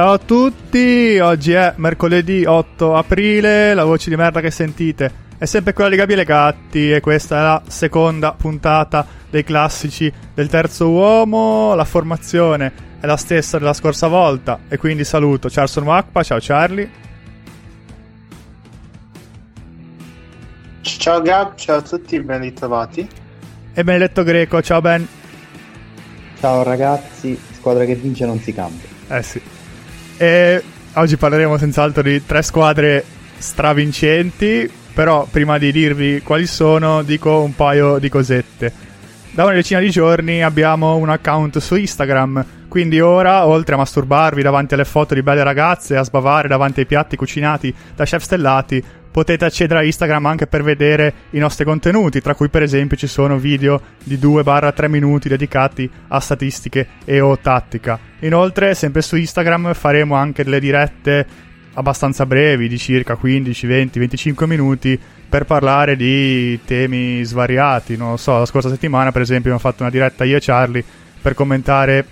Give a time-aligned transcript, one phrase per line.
[0.00, 5.44] Ciao a tutti, oggi è mercoledì 8 aprile, la voce di merda che sentite è
[5.44, 10.88] sempre quella di Gabriele Gatti e questa è la seconda puntata dei classici del terzo
[10.88, 16.38] uomo, la formazione è la stessa della scorsa volta e quindi saluto Charson Wakpa, ciao
[16.40, 16.90] Charlie.
[20.80, 23.06] Ciao Gab, ciao a tutti, ben ritrovati.
[23.74, 25.06] E Benedetto Greco, ciao Ben.
[26.40, 28.88] Ciao ragazzi, squadra che vince non si cambia.
[29.08, 29.58] Eh sì.
[30.22, 30.62] E
[30.96, 33.02] oggi parleremo senz'altro di tre squadre
[33.38, 38.70] stravincenti, però prima di dirvi quali sono dico un paio di cosette.
[39.30, 44.42] Da una decina di giorni abbiamo un account su Instagram, quindi ora, oltre a masturbarvi
[44.42, 48.22] davanti alle foto di belle ragazze e a sbavare davanti ai piatti cucinati da chef
[48.22, 52.96] stellati, potete accedere a Instagram anche per vedere i nostri contenuti, tra cui per esempio
[52.96, 57.98] ci sono video di 2-3 minuti dedicati a statistiche e o tattica.
[58.20, 64.46] Inoltre, sempre su Instagram faremo anche delle dirette abbastanza brevi, di circa 15, 20, 25
[64.46, 67.96] minuti, per parlare di temi svariati.
[67.96, 70.84] Non lo so, la scorsa settimana, per esempio, abbiamo fatto una diretta io e Charlie
[71.20, 72.04] per commentare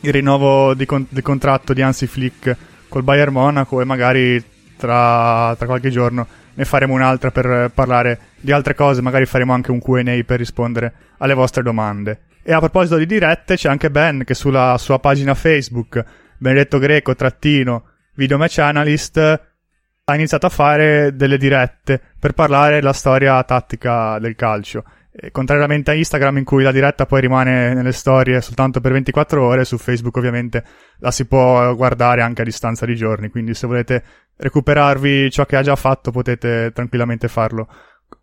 [0.00, 2.56] il rinnovo di, con- di contratto di Hansi Flick
[2.88, 4.42] col Bayern Monaco e magari
[4.78, 9.70] tra, tra qualche giorno ne faremo un'altra per parlare di altre cose, magari faremo anche
[9.70, 12.20] un QA per rispondere alle vostre domande.
[12.42, 16.02] E a proposito di dirette, c'è anche Ben che sulla sua pagina Facebook,
[16.38, 17.84] Benedetto Greco, trattino,
[18.14, 24.34] video match analyst, ha iniziato a fare delle dirette per parlare della storia tattica del
[24.34, 24.84] calcio.
[25.12, 29.44] E contrariamente a Instagram in cui la diretta poi rimane nelle storie soltanto per 24
[29.44, 30.64] ore, su Facebook ovviamente
[31.00, 34.02] la si può guardare anche a distanza di giorni, quindi se volete
[34.38, 37.68] recuperarvi ciò che ha già fatto potete tranquillamente farlo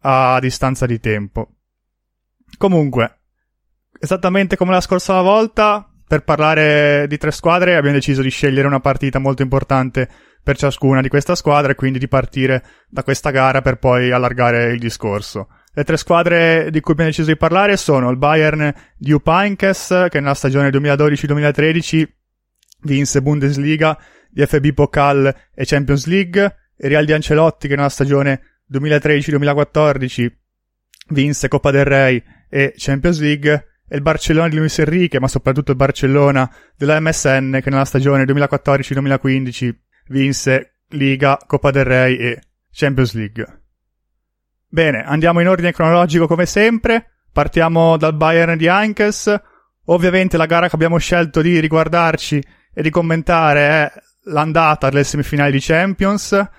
[0.01, 1.49] a distanza di tempo.
[2.57, 3.19] Comunque,
[3.99, 8.79] esattamente come la scorsa volta, per parlare di tre squadre abbiamo deciso di scegliere una
[8.79, 10.07] partita molto importante
[10.41, 14.71] per ciascuna di questa squadra e quindi di partire da questa gara per poi allargare
[14.71, 15.47] il discorso.
[15.73, 20.19] Le tre squadre di cui abbiamo deciso di parlare sono il Bayern di Upainkes, che
[20.19, 22.07] nella stagione 2012-2013
[22.83, 23.97] vinse Bundesliga,
[24.35, 28.41] DFB Pokal e Champions League, il Real di Ancelotti, che nella stagione
[28.71, 30.27] 2013-2014
[31.09, 35.71] vinse Coppa del Rey e Champions League, e il Barcellona di Luis Enrique, ma soprattutto
[35.71, 39.73] il Barcellona della MSN, che nella stagione 2014-2015
[40.07, 42.41] vinse Liga, Coppa del Rey e
[42.71, 43.61] Champions League.
[44.67, 47.11] Bene, andiamo in ordine cronologico come sempre.
[47.31, 49.33] Partiamo dal Bayern di Heinkes.
[49.85, 53.91] Ovviamente la gara che abbiamo scelto di riguardarci e di commentare è
[54.25, 56.49] l'andata delle semifinali di Champions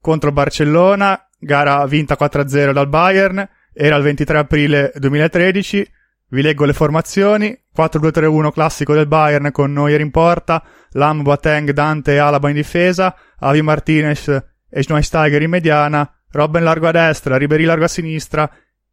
[0.00, 5.90] contro Barcellona, gara vinta 4-0 dal Bayern, era il 23 aprile 2013.
[6.28, 10.62] Vi leggo le formazioni: 4-2-3-1 classico del Bayern con Neuer in porta,
[10.92, 14.28] Lam, Boateng, Dante e Alaba in difesa, Avi Martinez
[14.68, 18.50] e Schweinsteiger in mediana, Robben largo a destra, Ribery largo a sinistra,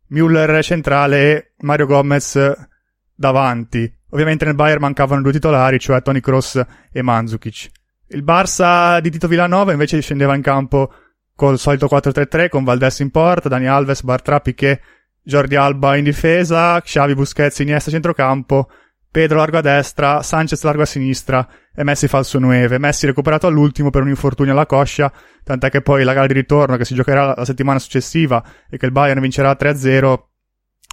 [0.09, 2.37] Müller centrale e Mario Gomez
[3.15, 3.91] davanti.
[4.11, 7.69] Ovviamente nel Bayern mancavano due titolari, cioè Tony Kroos e Mandzukic.
[8.11, 10.91] Il Barça di Tito Villanova invece scendeva in campo
[11.35, 14.81] col solito 4-3-3 con Valdes in porta, Dani Alves, Bartra, Piquet,
[15.21, 18.67] Jordi Alba in difesa, Xavi Busquets, Iniesta centrocampo,
[19.11, 22.79] Pedro largo a destra, Sanchez largo a sinistra e Messi falso 9.
[22.79, 25.11] Messi recuperato all'ultimo per un infortunio alla coscia,
[25.43, 28.85] tant'è che poi la gara di ritorno che si giocherà la settimana successiva e che
[28.87, 30.19] il Bayern vincerà 3-0,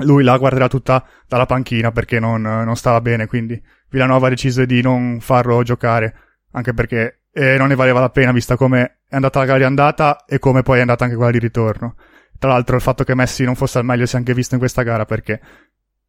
[0.04, 4.66] lui la guarderà tutta dalla panchina perché non, non stava bene, quindi Villanova ha deciso
[4.66, 6.25] di non farlo giocare,
[6.56, 9.64] anche perché eh, non ne valeva la pena vista come è andata la gara di
[9.64, 11.96] andata e come poi è andata anche quella di ritorno.
[12.38, 14.60] Tra l'altro il fatto che Messi non fosse al meglio si è anche visto in
[14.60, 15.40] questa gara perché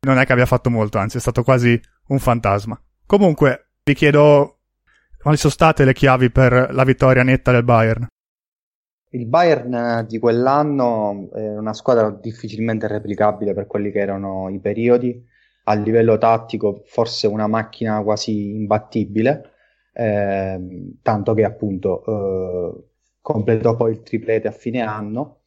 [0.01, 2.79] non è che abbia fatto molto, anzi è stato quasi un fantasma.
[3.05, 4.59] Comunque, vi chiedo
[5.21, 8.07] quali sono state le chiavi per la vittoria netta del Bayern.
[9.11, 15.21] Il Bayern di quell'anno è una squadra difficilmente replicabile per quelli che erano i periodi.
[15.65, 19.55] A livello tattico, forse una macchina quasi imbattibile,
[19.99, 22.83] eh, tanto che appunto eh,
[23.19, 25.41] completò poi il triplete a fine anno.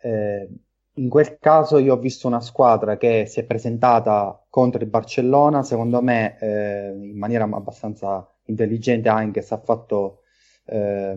[0.00, 0.48] Eh,
[0.96, 5.62] in quel caso io ho visto una squadra che si è presentata contro il Barcellona,
[5.62, 10.22] secondo me eh, in maniera abbastanza intelligente anche se ha fatto,
[10.66, 11.16] eh,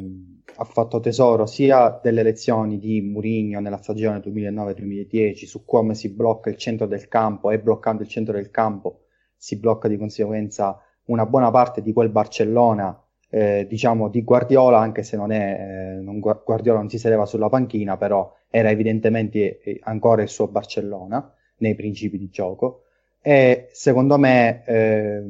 [0.55, 6.51] ha fatto tesoro sia delle lezioni di Mourinho nella stagione 2009-2010 su come si blocca
[6.51, 9.05] il centro del campo e bloccando il centro del campo
[9.35, 12.99] si blocca di conseguenza una buona parte di quel Barcellona
[13.29, 17.49] eh, diciamo di Guardiola anche se non è eh, non, Guardiola non si sedeva sulla
[17.49, 22.83] panchina però era evidentemente eh, ancora il suo Barcellona nei principi di gioco.
[23.21, 25.23] E secondo me eh,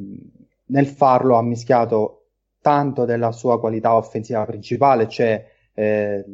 [0.66, 2.30] nel farlo ha mischiato
[2.62, 6.26] tanto della sua qualità offensiva principale, cioè eh,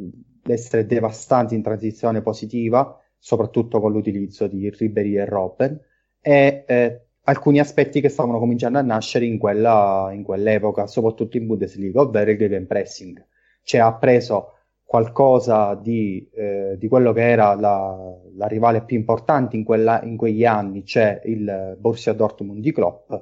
[0.44, 5.80] l'essere devastante in transizione positiva, soprattutto con l'utilizzo di Ribery e Robben,
[6.20, 11.48] e eh, alcuni aspetti che stavano cominciando a nascere in, quella, in quell'epoca, soprattutto in
[11.48, 13.24] Bundesliga, ovvero il game pressing.
[13.64, 14.54] Cioè ha preso
[14.84, 17.98] qualcosa di, eh, di quello che era la,
[18.36, 23.14] la, rivale più importante in, quella, in quegli anni, cioè il Borussia Dortmund di Klopp,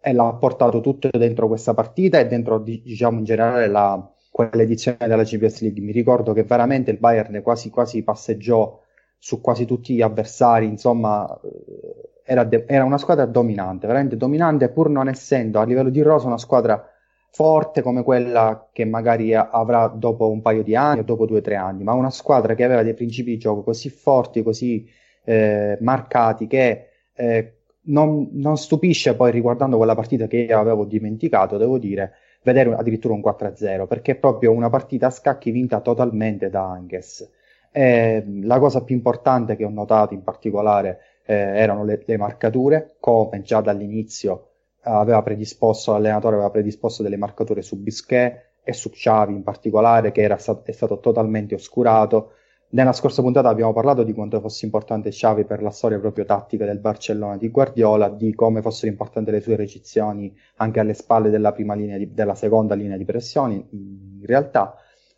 [0.00, 5.24] e l'ha portato tutto dentro questa partita e dentro, diciamo, in generale la, quell'edizione della
[5.24, 5.82] Champions League.
[5.82, 8.80] Mi ricordo che veramente il Bayern quasi, quasi passeggiò
[9.18, 14.68] su quasi tutti gli avversari, insomma, eh, era, de- era, una squadra dominante, veramente dominante,
[14.68, 16.88] pur non essendo a livello di rosa una squadra
[17.32, 21.40] forte come quella che magari avrà dopo un paio di anni o dopo due o
[21.40, 24.88] tre anni, ma una squadra che aveva dei principi di gioco così forti, così
[25.24, 27.54] eh, marcati che eh,
[27.86, 32.12] non, non, stupisce poi riguardando quella partita che io avevo dimenticato, devo dire,
[32.44, 37.28] vedere addirittura un 4-0, perché è proprio una partita a scacchi vinta totalmente da Anges.
[37.72, 42.96] Eh, la cosa più importante che ho notato in particolare eh, erano le, le marcature,
[42.98, 44.46] come già dall'inizio
[44.82, 50.34] aveva predisposto, l'allenatore aveva predisposto delle marcature su Bisquet e su Xavi in particolare, che
[50.38, 52.32] stat- è stato totalmente oscurato.
[52.70, 56.64] Nella scorsa puntata abbiamo parlato di quanto fosse importante Xavi per la storia proprio tattica
[56.64, 61.52] del Barcellona di Guardiola, di come fossero importanti le sue recizioni anche alle spalle della,
[61.52, 63.64] di, della seconda linea di pressioni.
[63.70, 64.74] In realtà,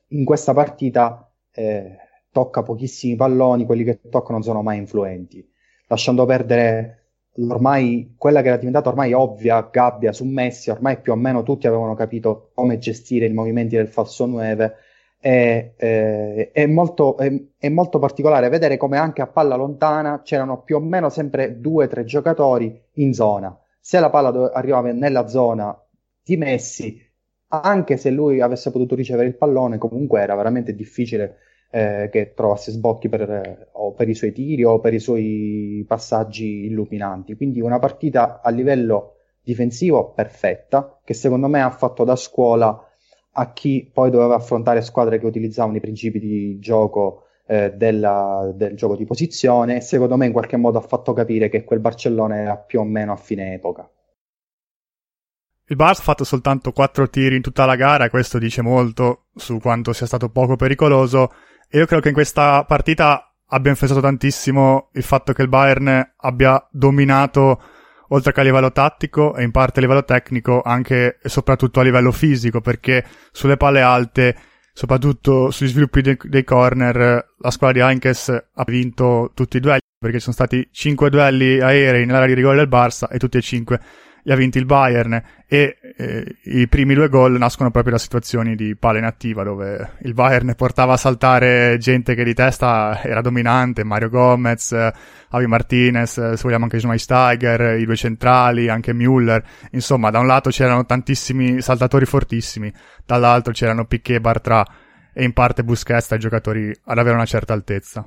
[0.08, 1.96] in questa partita eh,
[2.30, 5.46] tocca pochissimi palloni, quelli che toccano sono mai influenti,
[5.86, 7.02] lasciando perdere
[7.36, 11.66] ormai quella che era diventata ormai ovvia gabbia su Messi, ormai più o meno tutti
[11.66, 14.74] avevano capito come gestire i movimenti del falso 9.
[15.24, 20.62] E, eh, è, molto, è, è, molto, particolare vedere come anche a palla lontana c'erano
[20.62, 23.56] più o meno sempre due o tre giocatori in zona.
[23.80, 25.76] Se la palla arrivava nella zona
[26.24, 27.00] di Messi,
[27.48, 31.38] anche se lui avesse potuto ricevere il pallone, comunque era veramente difficile
[31.74, 36.66] eh, che trovasse sbocchi per, o per i suoi tiri o per i suoi passaggi
[36.66, 37.34] illuminanti.
[37.34, 42.78] Quindi una partita a livello difensivo perfetta, che secondo me ha fatto da scuola
[43.34, 48.76] a chi poi doveva affrontare squadre che utilizzavano i principi di gioco eh, della, del
[48.76, 52.36] gioco di posizione e secondo me in qualche modo ha fatto capire che quel Barcellona
[52.36, 53.88] era più o meno a fine epoca.
[55.66, 59.58] Il Barça ha fatto soltanto 4 tiri in tutta la gara questo dice molto su
[59.58, 61.30] quanto sia stato poco pericoloso
[61.78, 66.66] io credo che in questa partita abbia influenzato tantissimo il fatto che il Bayern abbia
[66.70, 67.62] dominato
[68.08, 71.82] oltre che a livello tattico e in parte a livello tecnico anche e soprattutto a
[71.82, 74.36] livello fisico perché sulle palle alte
[74.74, 79.80] soprattutto sugli sviluppi dei, dei corner la squadra di Heinkes ha vinto tutti i duelli
[79.98, 83.42] perché ci sono stati 5 duelli aerei nell'area di rigore del Barça e tutti e
[83.42, 83.80] 5
[84.24, 88.54] li ha vinti il Bayern e eh, i primi due gol nascono proprio da situazioni
[88.54, 93.82] di palla inattiva dove il Bayern portava a saltare gente che di testa era dominante,
[93.82, 99.42] Mario Gomez, Avi Martinez, se vogliamo anche Schmeisteiger, i due centrali, anche Müller,
[99.72, 102.72] insomma da un lato c'erano tantissimi saltatori fortissimi,
[103.04, 104.64] dall'altro c'erano Piquet, Bartra
[105.12, 108.06] e in parte Busquets i giocatori ad avere una certa altezza.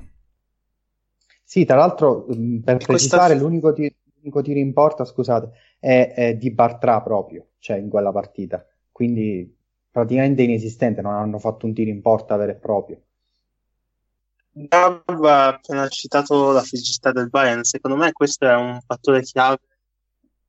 [1.44, 2.24] Sì, tra l'altro
[2.64, 3.34] per precisare questa...
[3.34, 3.94] l'unico tiro
[4.26, 5.50] l'unico tiro in porta, scusate,
[5.86, 8.66] è, è di Bartra proprio, cioè in quella partita.
[8.90, 9.56] Quindi
[9.88, 13.00] praticamente inesistente, non hanno fatto un tiro in porta vero e proprio.
[14.50, 19.60] Gav ha appena citato la fisicità del Bayern, secondo me questo è un fattore chiave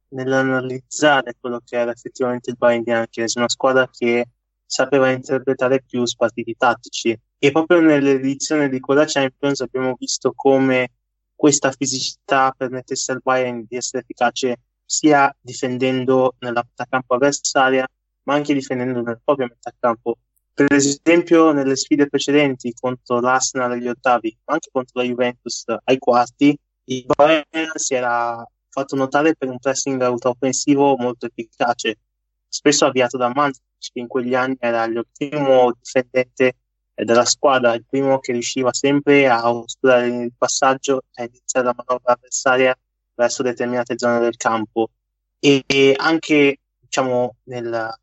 [0.09, 4.25] nell'analizzare quello che era effettivamente il Bayern di Anchies, una squadra che
[4.65, 10.93] sapeva interpretare più spartiti tattici e proprio nell'edizione di quella Champions abbiamo visto come
[11.35, 17.85] questa fisicità permettesse al Bayern di essere efficace sia difendendo nella metà campo avversaria,
[18.23, 20.17] ma anche difendendo nel proprio metà campo.
[20.53, 25.99] Per esempio, nelle sfide precedenti contro l'Arsenal agli ottavi, ma anche contro la Juventus ai
[25.99, 31.99] quarti, il Bayern si era fatto notare per un pressing ultraoffensivo molto efficace,
[32.47, 36.55] spesso avviato da Manzi, che in quegli anni era il primo difendente
[36.93, 41.75] della squadra, il primo che riusciva sempre a oscurare il passaggio e a iniziare la
[41.75, 42.75] manovra avversaria
[43.17, 44.91] verso determinate zone del campo.
[45.39, 47.93] E, e anche diciamo, nella,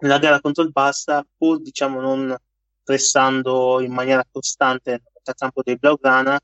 [0.00, 2.34] nella gara contro il Barça, pur diciamo, non
[2.82, 6.38] pressando in maniera costante nel metà campo dei Blaugrana,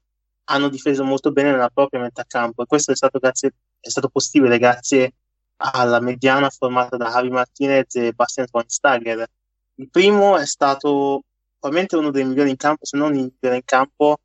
[0.45, 4.09] hanno difeso molto bene nella propria metà campo e questo è stato, grazie, è stato
[4.09, 5.15] possibile grazie
[5.57, 9.25] alla mediana formata da Javi Martinez e Bastian Schweinsteiger.
[9.77, 11.23] Il primo è stato
[11.61, 14.19] probabilmente uno dei migliori in campo, se non il migliore in campo,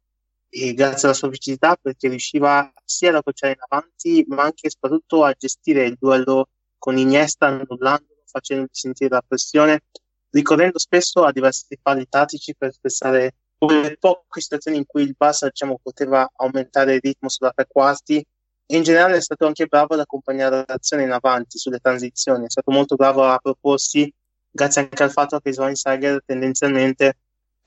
[0.49, 4.69] e grazie alla sua fisicità perché riusciva sia ad appoggiare in avanti, ma anche e
[4.69, 9.83] soprattutto a gestire il duello con Iniesta, annullandolo, facendo sentire la pressione,
[10.31, 15.47] ricorrendo spesso a diversi falli tattici per spezzare quelle poche situazioni in cui il Barça
[15.47, 18.23] diciamo, poteva aumentare il ritmo sulla tre quarti.
[18.67, 22.71] In generale è stato anche bravo ad accompagnare l'azione in avanti sulle transizioni, è stato
[22.71, 24.13] molto bravo a proporsi
[24.57, 27.17] grazie anche al fatto che Schweinsteiger tendenzialmente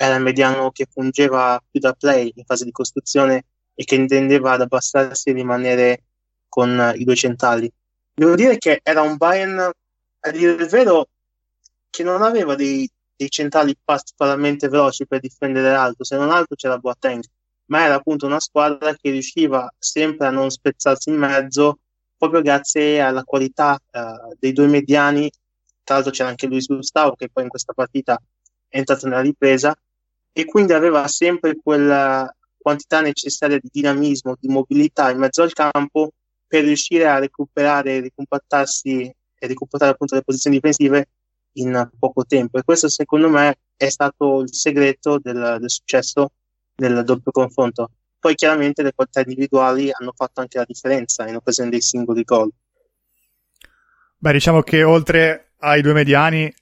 [0.03, 4.53] era il mediano che fungeva più da play in fase di costruzione e che intendeva
[4.53, 6.05] ad abbassarsi e rimanere
[6.49, 7.71] con i due centrali.
[8.15, 11.09] Devo dire che era un Bayern, a dire il vero,
[11.91, 16.79] che non aveva dei, dei centrali particolarmente veloci per difendere l'alto, se non altro c'era
[16.79, 17.23] Boateng,
[17.67, 21.81] ma era appunto una squadra che riusciva sempre a non spezzarsi in mezzo
[22.17, 25.31] proprio grazie alla qualità uh, dei due mediani.
[25.85, 28.19] Tra l'altro c'era anche Luis Gustavo che poi in questa partita
[28.67, 29.77] è entrato nella ripresa
[30.33, 36.13] e quindi aveva sempre quella quantità necessaria di dinamismo, di mobilità in mezzo al campo
[36.47, 41.09] per riuscire a recuperare, ricompattarsi e recuperare appunto le posizioni difensive
[41.55, 42.59] in poco tempo.
[42.59, 46.33] E questo secondo me è stato il segreto del, del successo
[46.75, 47.91] del doppio confronto.
[48.19, 52.51] Poi chiaramente le qualità individuali hanno fatto anche la differenza in occasione dei singoli gol.
[54.19, 56.53] Beh, diciamo che oltre ai due mediani,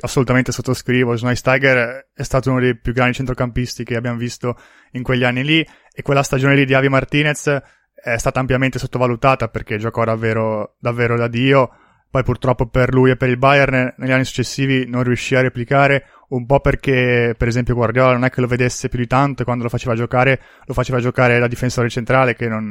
[0.00, 4.56] assolutamente sottoscrivo, Schweinsteiger è stato uno dei più grandi centrocampisti che abbiamo visto
[4.92, 7.60] in quegli anni lì e quella stagione lì di Avi Martinez
[8.02, 11.70] è stata ampiamente sottovalutata perché giocò davvero, davvero da Dio.
[12.10, 16.06] Poi purtroppo per lui e per il Bayern negli anni successivi non riuscì a replicare,
[16.30, 19.44] un po' perché per esempio Guardiola non è che lo vedesse più di tanto e
[19.44, 22.68] quando lo faceva giocare lo faceva giocare da difensore centrale che non,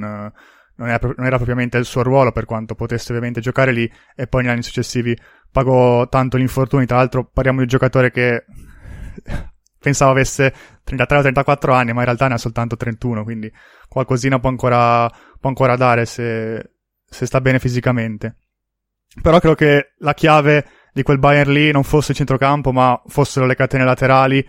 [0.80, 4.28] non, era, non era propriamente il suo ruolo per quanto potesse ovviamente giocare lì e
[4.28, 5.18] poi negli anni successivi
[5.51, 8.46] pagò tanto gli infortuni, tra l'altro parliamo di un giocatore che
[9.79, 10.53] pensavo avesse
[10.84, 13.51] 33 o 34 anni ma in realtà ne ha soltanto 31 quindi
[13.88, 16.72] qualcosina può ancora, può ancora dare se,
[17.06, 18.36] se sta bene fisicamente.
[19.22, 23.46] Però credo che la chiave di quel Bayern lì non fosse il centrocampo, ma fossero
[23.46, 24.48] le catene laterali,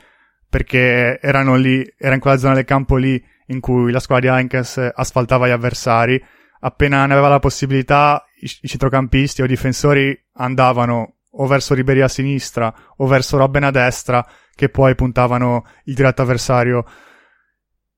[0.49, 4.37] perché erano lì, era in quella zona del campo lì in cui la squadra di
[4.37, 6.23] Heinkes asfaltava gli avversari.
[6.61, 12.09] Appena ne aveva la possibilità, i, centrocampisti o i difensori andavano o verso Ribery a
[12.09, 16.85] sinistra o verso Robben a destra, che poi puntavano il diretto avversario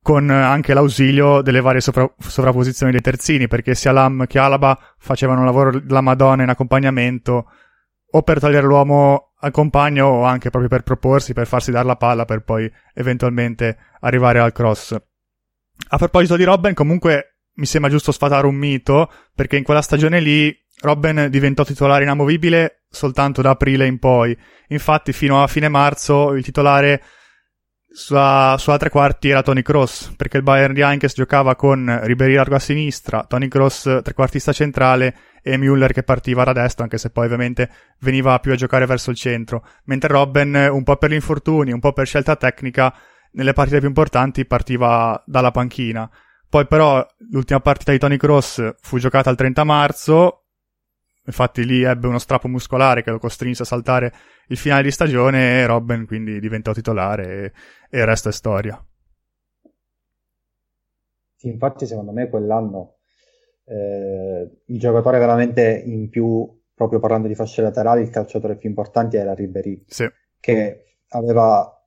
[0.03, 5.41] con anche l'ausilio delle varie sovra- sovrapposizioni dei terzini, perché sia Lam che Alaba facevano
[5.41, 7.47] un lavoro della Madonna in accompagnamento,
[8.15, 11.97] o per togliere l'uomo al compagno, o anche proprio per proporsi, per farsi dare la
[11.97, 14.97] palla, per poi eventualmente arrivare al cross.
[15.89, 17.32] A proposito di Robben, comunque
[17.63, 22.87] mi sembra giusto sfatare un mito, perché in quella stagione lì Robben diventò titolare inamovibile
[22.91, 24.37] soltanto da aprile in poi.
[24.71, 27.01] Infatti, fino a fine marzo il titolare
[27.89, 32.35] sua, sua tre quarti era Tony Cross, perché il Bayern di Heinkes giocava con Ribery
[32.35, 37.11] largo a sinistra, Tony Cross trequartista centrale e Müller che partiva da destra, anche se
[37.11, 41.15] poi ovviamente veniva più a giocare verso il centro, mentre Robben, un po' per gli
[41.15, 42.93] infortuni, un po' per scelta tecnica,
[43.35, 46.11] nelle partite più importanti partiva dalla panchina.
[46.53, 50.43] Poi però l'ultima partita di Tony Cross fu giocata il 30 marzo,
[51.25, 54.13] Infatti lì ebbe uno strappo muscolare che lo costrinse a saltare
[54.49, 57.53] il finale di stagione e Robben quindi diventò titolare e,
[57.89, 58.85] e il resto è storia.
[61.37, 62.97] Sì, infatti secondo me quell'anno
[63.65, 69.17] eh, il giocatore veramente in più, proprio parlando di fasce laterali, il calciatore più importante
[69.17, 70.07] era Ribery, sì.
[70.39, 71.82] che aveva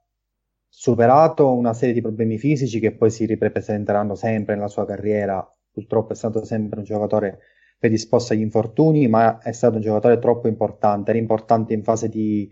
[0.77, 5.47] superato una serie di problemi fisici che poi si ripresenteranno sempre nella sua carriera.
[5.71, 7.39] Purtroppo è stato sempre un giocatore
[7.79, 11.11] predisposto agli infortuni, ma è stato un giocatore troppo importante.
[11.11, 12.49] Era importante in fase di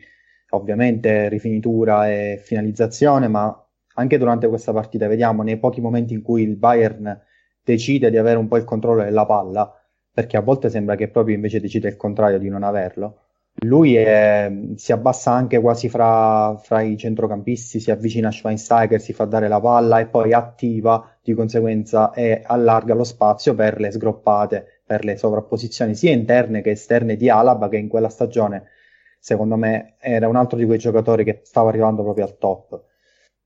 [0.51, 3.55] ovviamente rifinitura e finalizzazione, ma
[3.95, 7.21] anche durante questa partita vediamo nei pochi momenti in cui il Bayern
[7.61, 9.69] decide di avere un po' il controllo della palla,
[10.11, 13.22] perché a volte sembra che proprio invece decide il contrario di non averlo.
[13.61, 19.13] Lui è, si abbassa anche quasi fra, fra, i centrocampisti, si avvicina a Schweinsteiger, si
[19.13, 23.91] fa dare la palla e poi attiva di conseguenza e allarga lo spazio per le
[23.91, 28.65] sgroppate per le sovrapposizioni sia interne che esterne di Alaba che in quella stagione
[29.19, 32.83] secondo me era un altro di quei giocatori che stava arrivando proprio al top.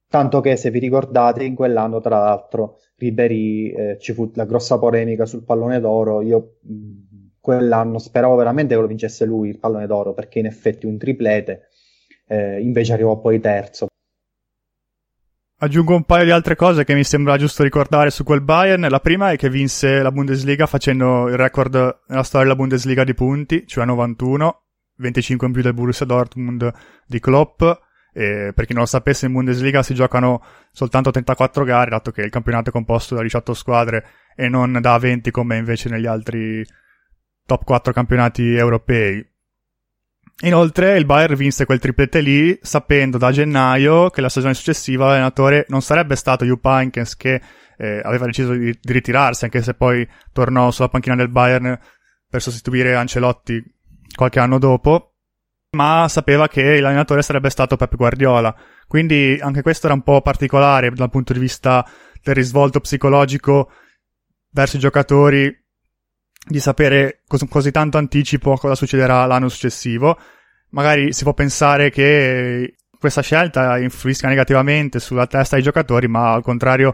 [0.09, 4.79] Tanto che se vi ricordate in quell'anno tra l'altro Ribery eh, ci fu la grossa
[4.79, 6.21] polemica sul pallone d'oro.
[6.21, 7.06] Io mh,
[7.47, 11.69] quell'anno speravo veramente che lo vincesse lui il pallone d'oro perché in effetti un triplete
[12.27, 13.87] eh, invece arrivò poi terzo
[15.59, 18.85] Aggiungo un paio di altre cose che mi sembra giusto ricordare su quel Bayern.
[18.89, 23.15] La prima è che vinse la Bundesliga facendo il record nella storia della Bundesliga di
[23.15, 24.65] punti, cioè 91,
[24.97, 26.71] 25 in più del Borussia Dortmund
[27.07, 27.63] di Klopp.
[28.13, 32.21] E per chi non lo sapesse, in Bundesliga si giocano soltanto 34 gare, dato che
[32.21, 36.63] il campionato è composto da 18 squadre e non da 20 come invece negli altri
[37.47, 39.25] top 4 campionati europei.
[40.41, 45.65] Inoltre il Bayern vinse quel triplete lì sapendo da gennaio che la stagione successiva l'allenatore
[45.69, 47.41] non sarebbe stato Jupp Heynckes che
[47.75, 51.79] eh, aveva deciso di, di, ritirarsi anche se poi tornò sulla panchina del Bayern
[52.29, 53.63] per sostituire Ancelotti
[54.15, 55.15] qualche anno dopo
[55.71, 58.55] ma sapeva che l'allenatore sarebbe stato Pep Guardiola
[58.87, 61.83] quindi anche questo era un po' particolare dal punto di vista
[62.21, 63.71] del risvolto psicologico
[64.51, 65.65] verso i giocatori
[66.47, 70.17] di sapere cos- così tanto anticipo cosa succederà l'anno successivo.
[70.69, 76.43] Magari si può pensare che questa scelta influisca negativamente sulla testa dei giocatori, ma al
[76.43, 76.93] contrario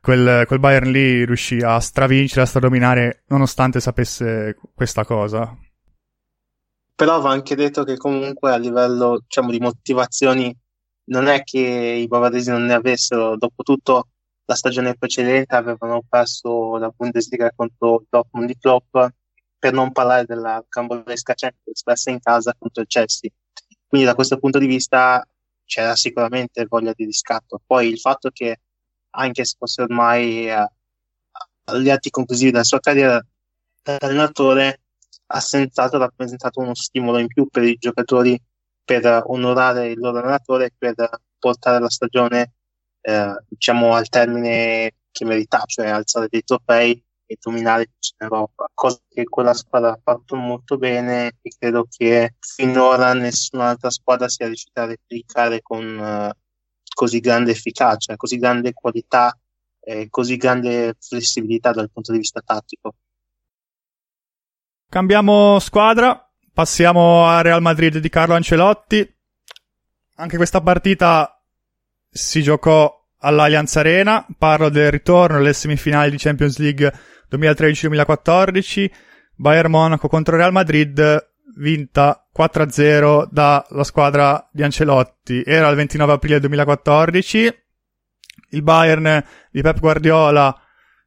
[0.00, 5.56] quel, quel Bayern lì riuscì a stravincere, a stradominare nonostante sapesse questa cosa.
[6.94, 10.54] Però va anche detto che comunque a livello diciamo, di motivazioni
[11.04, 14.08] non è che i bavaresi non ne avessero, dopo tutto
[14.50, 18.96] la stagione precedente avevano perso la Bundesliga contro Dortmund di Klopp,
[19.56, 23.30] per non parlare della cambolesca Champions persa in casa contro il Chelsea.
[23.86, 25.24] Quindi da questo punto di vista
[25.64, 27.60] c'era sicuramente voglia di riscatto.
[27.64, 28.58] Poi il fatto che
[29.10, 30.68] anche se fosse ormai eh,
[31.66, 33.24] agli atti conclusivi della sua carriera
[33.84, 34.80] allenatore,
[35.26, 38.40] ha senz'altro rappresentato uno stimolo in più per i giocatori
[38.84, 40.94] per onorare il loro allenatore e per
[41.38, 42.54] portare la stagione
[43.00, 48.98] eh, diciamo al termine che merita, cioè alzare dei trofei e dominare in Europa, cosa
[49.08, 54.82] che quella squadra ha fatto molto bene e credo che finora nessun'altra squadra sia riuscita
[54.82, 56.30] a replicare con uh,
[56.92, 59.36] così grande efficacia, così grande qualità
[59.78, 62.94] e così grande flessibilità dal punto di vista tattico.
[64.88, 69.08] Cambiamo squadra, passiamo a Real Madrid di Carlo Ancelotti.
[70.16, 71.39] Anche questa partita
[72.10, 76.92] si giocò all'Allianz Arena, parlo del ritorno alle semifinali di Champions League
[77.30, 78.90] 2013-2014,
[79.36, 85.42] Bayern Monaco contro Real Madrid, vinta 4-0 dalla squadra di Ancelotti.
[85.44, 87.62] Era il 29 aprile 2014,
[88.50, 90.54] il Bayern di Pep Guardiola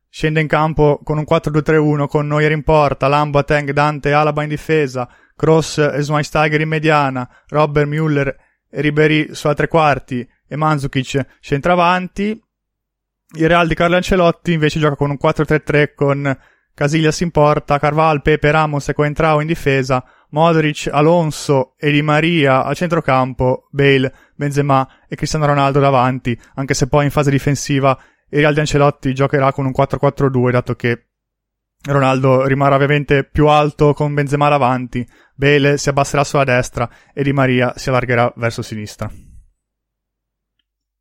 [0.10, 4.44] scende in campo con un 4-2-3-1 con Neuer in porta, Lambo, Ateng, Dante e Alaba
[4.44, 8.36] in difesa, Cross e Schweinsteiger in mediana, Robert, Müller
[8.70, 12.42] e Ribery sulla tre quarti, e Mandzukic centravanti.
[13.36, 16.38] Il Real di Carlo Ancelotti invece gioca con un 4-3-3 con
[16.74, 22.64] Casillas in porta, Carval, Pepe, Ramos e Coentrao in difesa, Modric, Alonso e Di Maria
[22.64, 27.98] a centrocampo, Bale, Benzema e Cristiano Ronaldo davanti, anche se poi in fase difensiva
[28.30, 31.08] il Real di Ancelotti giocherà con un 4-4-2 dato che
[31.86, 37.34] Ronaldo rimarrà ovviamente più alto con Benzema davanti, Bale si abbasserà sulla destra e Di
[37.34, 39.33] Maria si allargherà verso sinistra.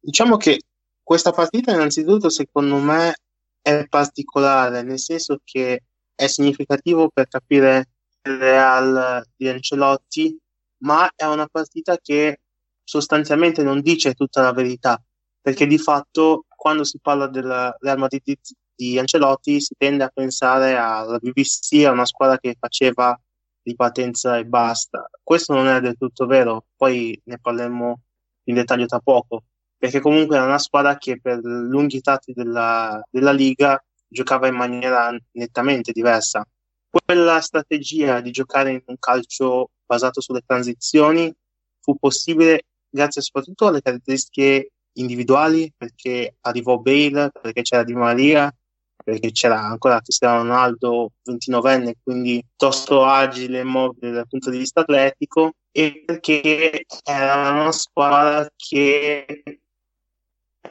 [0.05, 0.63] Diciamo che
[1.01, 3.15] questa partita innanzitutto secondo me
[3.63, 7.89] è particolare, nel senso che è significativo per capire
[8.25, 10.37] il Real di Ancelotti,
[10.79, 12.41] ma è una partita che
[12.83, 15.01] sostanzialmente non dice tutta la verità,
[15.41, 18.37] perché di fatto quando si parla del Real Madrid
[18.75, 23.17] di, Ancelotti si tende a pensare alla BBC, a una squadra che faceva
[23.63, 25.09] ripartenza e basta.
[25.23, 28.01] Questo non è del tutto vero, poi ne parleremo
[28.47, 29.45] in dettaglio tra poco
[29.83, 35.13] perché comunque era una squadra che per lunghi tratti della, della Liga giocava in maniera
[35.33, 36.47] nettamente diversa.
[36.89, 41.35] Quella strategia di giocare in un calcio basato sulle transizioni
[41.81, 48.55] fu possibile grazie soprattutto alle caratteristiche individuali, perché arrivò Bale, perché c'era Di Maria,
[49.03, 54.83] perché c'era ancora Cristiano Ronaldo, 29enne, quindi piuttosto agile e mobile dal punto di vista
[54.83, 59.62] atletico, e perché era una squadra che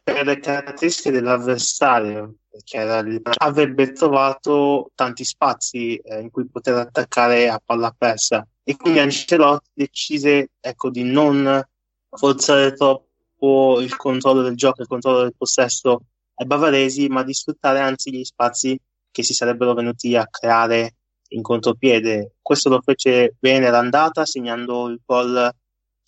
[0.03, 2.79] per le caratteristiche dell'avversario, perché
[3.37, 8.45] avrebbe trovato tanti spazi eh, in cui poter attaccare a palla persa.
[8.63, 11.61] E quindi Ancelotti decise ecco, di non
[12.09, 16.03] forzare troppo il controllo del gioco, il controllo del possesso
[16.35, 18.79] ai bavaresi, ma di sfruttare anzi gli spazi
[19.11, 20.95] che si sarebbero venuti a creare
[21.29, 22.35] in contropiede.
[22.41, 25.51] Questo lo fece bene l'andata, segnando il gol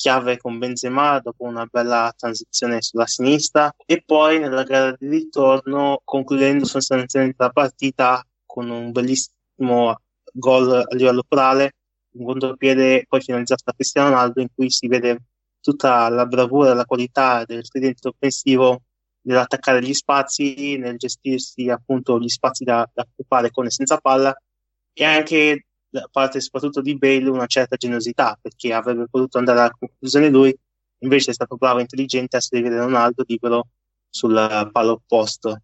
[0.04, 6.02] chiave con Benzema dopo una bella transizione sulla sinistra e poi nella gara di ritorno
[6.04, 9.98] concludendo sostanzialmente la partita con un bellissimo
[10.34, 11.76] gol a livello orale,
[12.16, 15.22] un contropiede poi finalizzato da Cristiano Ronaldo in cui si vede
[15.62, 18.82] tutta la bravura la qualità del tridente offensivo
[19.22, 24.36] nell'attaccare gli spazi, nel gestirsi appunto gli spazi da, da occupare con e senza palla
[24.92, 29.76] e anche da parte soprattutto di Bale una certa generosità perché avrebbe potuto andare alla
[29.78, 30.58] conclusione lui
[31.00, 33.68] invece è stato bravo e intelligente a servire Ronaldo libero
[34.10, 35.62] sul palo opposto.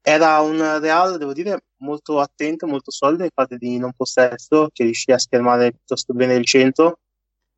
[0.00, 4.82] Era un Real devo dire molto attento molto solido in fase di non possesso che
[4.82, 6.98] riuscì a schermare piuttosto bene il centro.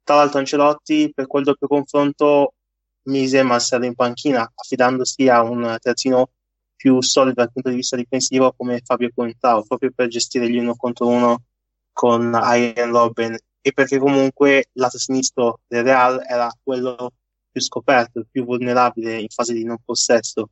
[0.03, 2.55] Tra l'altro Ancelotti per quel doppio confronto
[3.05, 6.31] mise Marcelo in panchina, affidandosi a un terzino
[6.77, 10.77] più solido dal punto di vista difensivo come Fabio Contao, proprio per gestire gli uno
[10.77, 11.45] contro uno
[11.99, 17.15] con Ian Robben e perché comunque lato sinistro del Real era quello
[17.51, 20.51] più scoperto, più vulnerabile in fase di non possesso.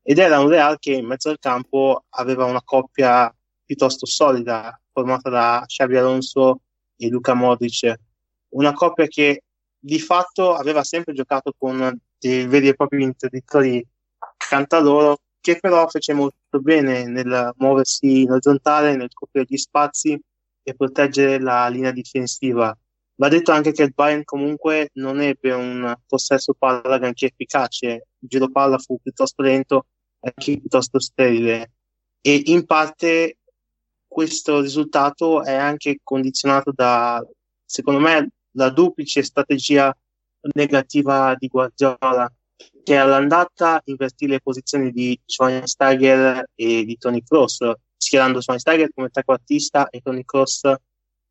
[0.00, 3.30] Ed era un Real che in mezzo al campo aveva una coppia
[3.66, 6.62] piuttosto solida, formata da Xavi Alonso
[6.96, 7.94] e Luca Modric,
[8.54, 9.42] una coppia che
[9.78, 13.86] di fatto aveva sempre giocato con dei veri e propri interdittori
[14.38, 19.58] accanto a loro, che però fece molto bene nel muoversi in orizzontale, nel coprire gli
[19.58, 20.18] spazi
[20.68, 22.76] e proteggere la linea difensiva.
[23.14, 27.86] Va detto anche che il Bayern comunque non ebbe un possesso palla granché efficace,
[28.18, 29.86] il giro palla fu piuttosto lento
[30.20, 31.72] e anche piuttosto sterile.
[32.20, 33.38] E in parte
[34.06, 37.24] questo risultato è anche condizionato da,
[37.64, 39.96] secondo me, la duplice strategia
[40.54, 42.30] negativa di Guardiola,
[42.82, 49.90] che all'andata invertì le posizioni di Schweinsteiger e di Tony Cross, schierando Schweinsteiger come trequartista
[49.90, 50.72] e Tony Cross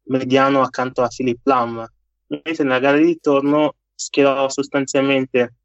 [0.03, 1.86] mediano accanto a Philip Lam.
[2.27, 5.56] Mentre nella gara di ritorno schierò sostanzialmente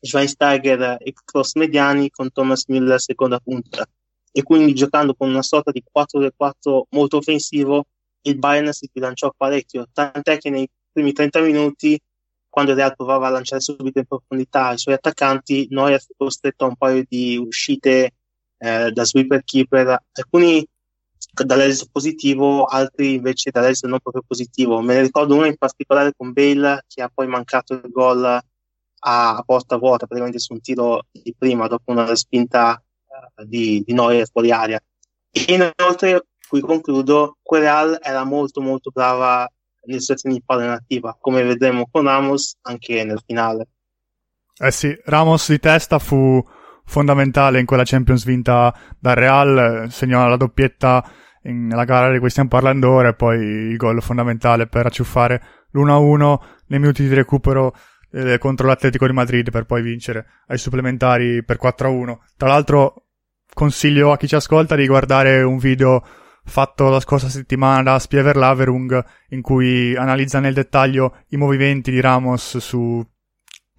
[0.00, 3.84] Schweinsteiger e Cross mediani con Thomas Müller seconda punta
[4.32, 7.86] e quindi giocando con una sorta di 4-4 molto offensivo
[8.22, 11.98] il Bayern si bilanciò parecchio, tant'è che nei primi 30 minuti
[12.48, 16.64] quando il Real provava a lanciare subito in profondità i suoi attaccanti, Neuer fu costretto
[16.64, 18.14] a un paio di uscite
[18.60, 20.66] eh, da sweeper keeper, alcuni
[21.44, 24.80] dall'esito positivo, altri invece dall'esito non proprio positivo.
[24.80, 28.40] Me ne ricordo uno in particolare con Bale che ha poi mancato il gol
[29.02, 33.92] a, porta vuota, praticamente su un tiro di prima dopo una respinta uh, di, di
[33.94, 34.80] Neuer fuori aria.
[35.30, 39.50] E inoltre, qui concludo, quel Real era molto molto brava
[39.84, 43.68] nelle situazioni di palla nativa, come vedremo con Ramos anche nel finale.
[44.58, 46.44] Eh sì, Ramos di testa fu
[46.90, 51.08] fondamentale in quella Champions vinta dal Real, segnò la doppietta
[51.42, 56.38] nella gara di cui stiamo parlando ora e poi il gol fondamentale per acciuffare l'1-1
[56.66, 57.72] nei minuti di recupero
[58.10, 62.16] eh, contro l'Atletico di Madrid per poi vincere ai supplementari per 4-1.
[62.36, 63.04] Tra l'altro
[63.54, 66.04] consiglio a chi ci ascolta di guardare un video
[66.44, 72.00] fatto la scorsa settimana da Spiever Laverung in cui analizza nel dettaglio i movimenti di
[72.00, 73.00] Ramos su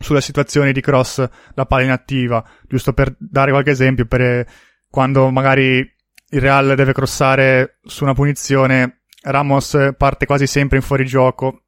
[0.02, 4.46] sulle situazioni di cross da palla inattiva, giusto per dare qualche esempio, per
[4.90, 11.66] quando magari il Real deve crossare su una punizione, Ramos parte quasi sempre in fuorigioco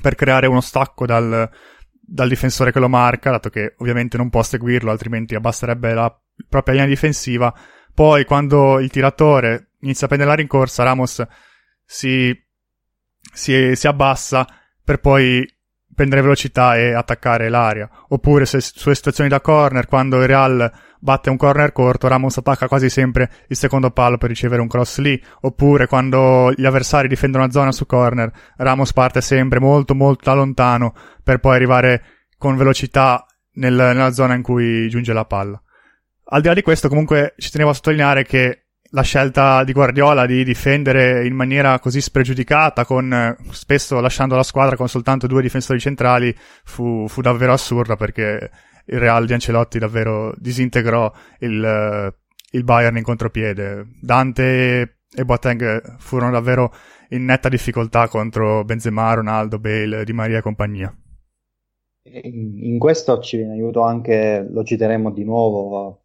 [0.00, 1.48] per creare uno stacco dal,
[1.90, 6.14] dal difensore che lo marca, dato che ovviamente non può seguirlo, altrimenti abbasserebbe la
[6.48, 7.54] propria linea difensiva.
[7.94, 11.24] Poi quando il tiratore inizia a prendere la rincorsa, Ramos
[11.84, 12.36] si,
[13.32, 14.46] si, si abbassa
[14.82, 15.46] per poi
[15.94, 17.88] prendere velocità e attaccare l'area.
[18.08, 22.66] Oppure se sulle situazioni da corner, quando il Real batte un corner corto, Ramos attacca
[22.66, 25.22] quasi sempre il secondo palo per ricevere un cross lì.
[25.42, 30.34] Oppure quando gli avversari difendono una zona su corner, Ramos parte sempre molto molto da
[30.34, 32.02] lontano per poi arrivare
[32.38, 35.60] con velocità nel, nella zona in cui giunge la palla.
[36.26, 38.63] Al di là di questo, comunque, ci tenevo a sottolineare che
[38.94, 44.76] la scelta di Guardiola di difendere in maniera così spregiudicata, con spesso lasciando la squadra
[44.76, 48.50] con soltanto due difensori centrali, fu, fu davvero assurda perché
[48.86, 52.14] il Real di Ancelotti davvero disintegrò il,
[52.52, 53.84] il Bayern in contropiede.
[54.00, 56.72] Dante e Boateng furono davvero
[57.10, 60.96] in netta difficoltà contro Benzema, Ronaldo, Bale, Di Maria e compagnia.
[62.04, 66.04] In questo ci viene aiuto anche, lo citeremo di nuovo,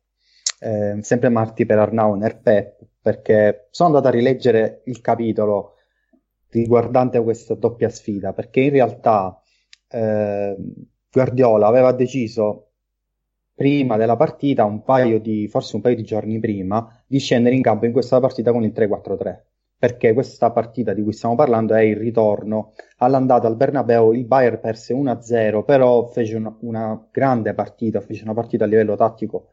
[0.60, 5.76] eh, sempre Marti per Arnau nel PEP, perché sono andato a rileggere il capitolo
[6.50, 9.42] riguardante questa doppia sfida, perché in realtà
[9.88, 10.56] eh,
[11.12, 12.72] Guardiola aveva deciso
[13.54, 17.62] prima della partita, un paio di, forse un paio di giorni prima, di scendere in
[17.62, 19.42] campo in questa partita con il 3-4-3
[19.80, 24.60] perché questa partita di cui stiamo parlando è il ritorno all'andata al Bernabeu, il Bayern
[24.60, 29.52] perse 1-0, però fece una, una grande partita, fece una partita a livello tattico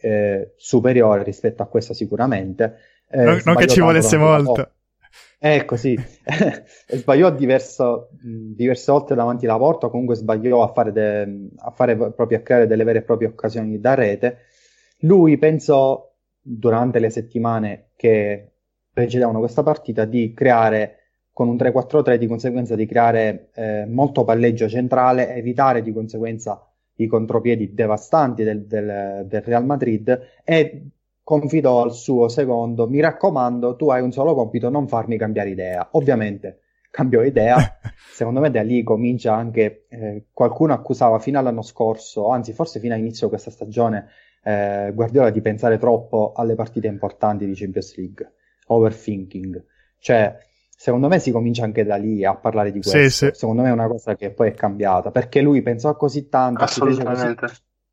[0.00, 2.76] eh, superiore rispetto a questa sicuramente.
[3.08, 4.72] Eh, non, non che ci volesse molto.
[5.42, 5.98] Ecco, sì,
[6.86, 12.36] sbagliò diverso, diverse volte davanti alla porta, comunque sbagliò a fare, de, a fare proprio
[12.36, 14.40] a creare delle vere e proprie occasioni da rete.
[15.00, 16.06] Lui pensò
[16.42, 18.50] durante le settimane che
[18.92, 20.96] precedevano questa partita di creare
[21.32, 26.69] con un 3-4-3 di conseguenza di creare eh, molto palleggio centrale, evitare di conseguenza
[27.02, 30.88] i contropiedi devastanti del, del, del Real Madrid e
[31.22, 35.88] confidò al suo secondo, mi raccomando, tu hai un solo compito, non farmi cambiare idea.
[35.92, 36.60] Ovviamente
[36.90, 37.56] cambiò idea.
[38.12, 42.94] Secondo me da lì comincia anche, eh, qualcuno accusava fino all'anno scorso, anzi forse fino
[42.94, 44.08] all'inizio di questa stagione,
[44.42, 48.32] eh, Guardiola di pensare troppo alle partite importanti di Champions League,
[48.66, 49.64] overthinking.
[49.98, 50.36] Cioè,
[50.80, 52.98] secondo me si comincia anche da lì a parlare di questo.
[52.98, 53.30] Sì, sì.
[53.34, 57.48] Secondo me è una cosa che poi è cambiata, perché lui pensò così tanto, Assolutamente.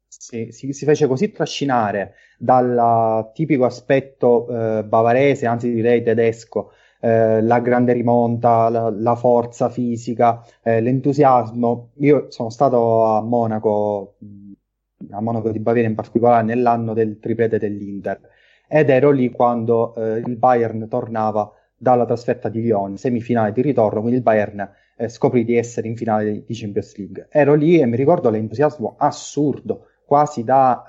[0.07, 6.71] Si, si, si, fece così trascinare dal tipico aspetto eh, bavarese, anzi direi tedesco,
[7.01, 11.91] eh, la grande rimonta, la, la forza fisica, eh, l'entusiasmo.
[11.95, 14.15] Io sono stato a Monaco,
[15.11, 18.21] a Monaco di Baviera in particolare, nell'anno del triplete dell'Inter
[18.69, 23.99] ed ero lì quando eh, il Bayern tornava dalla trasferta di Lyon, semifinale di ritorno,
[23.99, 27.27] quindi il Bayern eh, scoprì di essere in finale di Champions League.
[27.29, 30.85] Ero lì e mi ricordo l'entusiasmo assurdo, quasi da,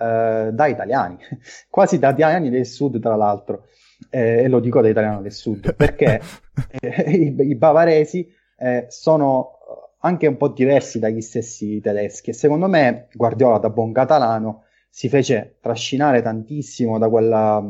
[0.48, 1.18] eh, da italiani,
[1.68, 3.66] quasi da italiani del sud tra l'altro
[4.11, 6.20] eh, e lo dico da italiano del sud, perché
[6.81, 9.59] eh, i, i, bavaresi eh, sono
[10.01, 15.09] anche un po' diversi dagli stessi tedeschi e secondo me Guardiola da buon catalano si
[15.09, 17.64] fece trascinare tantissimo da, quella,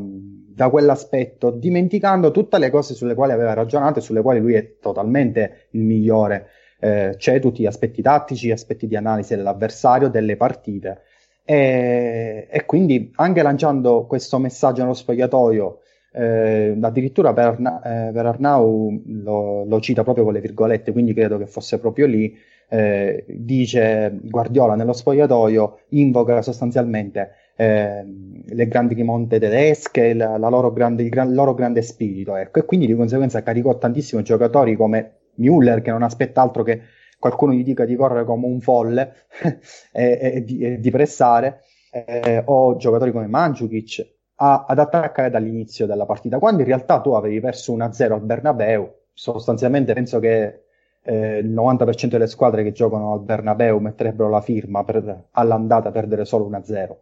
[0.59, 4.79] da quell'aspetto, dimenticando tutte le cose sulle quali aveva ragionato e sulle quali lui è
[4.81, 6.49] totalmente il migliore.
[6.81, 11.03] Eh, c'è tutti gli aspetti tattici, aspetti di analisi dell'avversario, delle partite.
[11.45, 15.79] E, e quindi anche lanciando questo messaggio nello spogliatoio
[16.11, 21.39] eh, addirittura per, eh, per Arnau lo, lo, cita proprio con le virgolette, quindi credo
[21.39, 22.37] che fosse proprio lì.
[22.69, 28.05] Eh, dice Guardiola nello spogliatoio, invoca sostanzialmente eh,
[28.47, 32.65] le grandi rimonte tedesche, la, la loro grande, il, gran, loro grande spirito, ecco, e
[32.65, 36.83] quindi di conseguenza caricò tantissimo giocatori come Müller, che non aspetta altro che
[37.19, 39.27] qualcuno gli dica di correre come un folle
[39.91, 45.87] e, e, di, e, di, pressare, eh, o giocatori come Mandzukic, a, ad attaccare dall'inizio
[45.87, 50.63] della partita, quando in realtà tu avevi perso 1-0 al Bernabeu, sostanzialmente penso che
[51.03, 56.25] eh, il 90% delle squadre che giocano al Bernabeu metterebbero la firma per all'andata perdere
[56.25, 56.97] solo 1-0.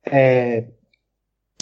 [0.00, 0.78] E,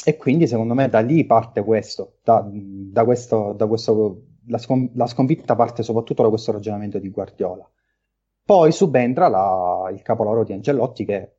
[0.05, 4.91] e, quindi secondo me da lì parte questo, da, da questo, da questo la, scon-
[4.95, 7.69] la, sconfitta parte soprattutto da questo ragionamento di Guardiola.
[8.45, 11.31] Poi subentra la, il capolavoro di Ancelotti che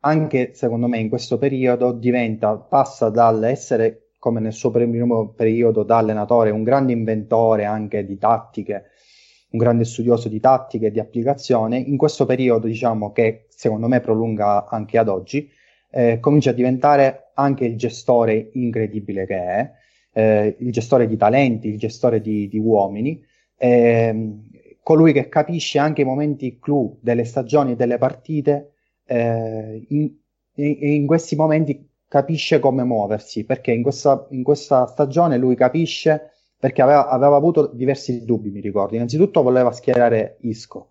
[0.00, 5.96] anche secondo me in questo periodo diventa, passa dall'essere come nel suo primo periodo da
[5.96, 8.84] allenatore un grande inventore anche di tattiche,
[9.50, 14.00] un grande studioso di tattiche e di applicazione, in questo periodo diciamo che secondo me
[14.00, 15.50] prolunga anche ad oggi,
[15.90, 19.72] eh, comincia a diventare anche il gestore incredibile che è,
[20.12, 23.22] eh, il gestore di talenti, il gestore di, di uomini,
[23.56, 24.30] eh,
[24.82, 28.72] colui che capisce anche i momenti clou delle stagioni e delle partite
[29.06, 30.10] eh, in,
[30.54, 36.82] in, questi momenti capisce come muoversi, perché in questa, in questa stagione lui capisce, perché
[36.82, 38.94] aveva, aveva, avuto diversi dubbi, mi ricordo.
[38.94, 40.89] Innanzitutto voleva schierare Isco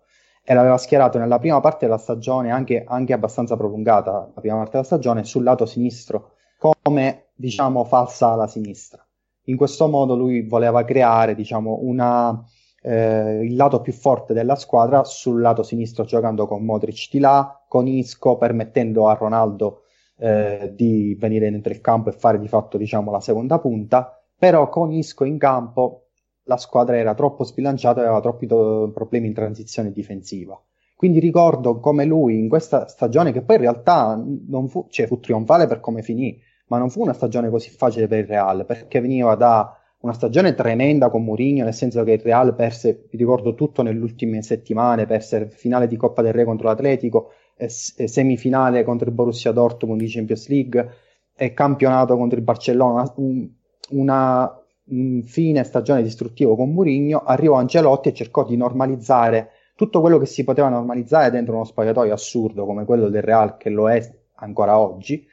[0.50, 4.72] e l'aveva schierato nella prima parte della stagione, anche, anche abbastanza prolungata, la prima parte
[4.72, 9.06] della stagione, sul lato sinistro, come, diciamo, falsa alla sinistra.
[9.44, 12.36] In questo modo lui voleva creare, diciamo, una,
[12.82, 17.64] eh, il lato più forte della squadra sul lato sinistro giocando con Modric di là,
[17.68, 19.82] con Isco, permettendo a Ronaldo
[20.18, 24.68] eh, di venire dentro il campo e fare di fatto diciamo, la seconda punta, però
[24.68, 26.06] con Isco in campo
[26.44, 30.60] la squadra era troppo sbilanciata e aveva troppi to- problemi in transizione difensiva.
[30.96, 35.18] Quindi ricordo come lui in questa stagione, che poi in realtà non fu, cioè, fu
[35.18, 39.00] trionfale per come finì, ma non fu una stagione così facile per il Real, perché
[39.00, 43.54] veniva da una stagione tremenda con Mourinho, nel senso che il Real perse, vi ricordo
[43.54, 49.08] tutto nelle ultime settimane, perse finale di Coppa del Re contro l'Atletico, e, semifinale contro
[49.08, 50.90] il Borussia Dortmund di Champions League
[51.34, 53.48] e campionato contro il Barcellona, un,
[53.90, 54.59] una
[54.90, 60.26] un fine stagione distruttivo con Mourinho, arrivò Ancelotti e cercò di normalizzare tutto quello che
[60.26, 64.00] si poteva normalizzare dentro uno spogliatoio assurdo come quello del Real, che lo è
[64.34, 65.26] ancora oggi,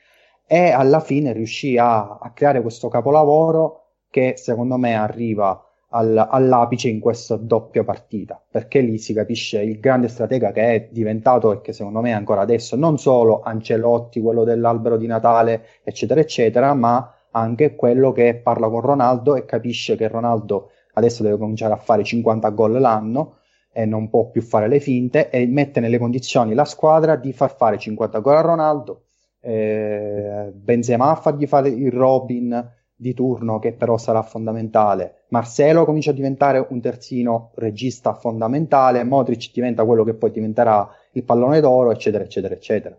[0.45, 6.87] e alla fine riuscì a, a creare questo capolavoro che secondo me arriva al, all'apice
[6.87, 11.61] in questa doppia partita, perché lì si capisce il grande stratega che è diventato e
[11.61, 17.13] che secondo me ancora adesso non solo Ancelotti, quello dell'albero di Natale, eccetera, eccetera, ma
[17.37, 22.03] anche quello che parla con Ronaldo e capisce che Ronaldo adesso deve cominciare a fare
[22.03, 23.37] 50 gol l'anno
[23.71, 27.55] e non può più fare le finte e mette nelle condizioni la squadra di far
[27.55, 29.03] fare 50 gol a Ronaldo,
[29.41, 35.25] eh, Benzema a fargli fare il Robin, di turno che però sarà fondamentale.
[35.29, 41.23] Marcelo comincia a diventare un terzino regista fondamentale, Modric diventa quello che poi diventerà il
[41.23, 42.97] pallone d'oro, eccetera, eccetera, eccetera.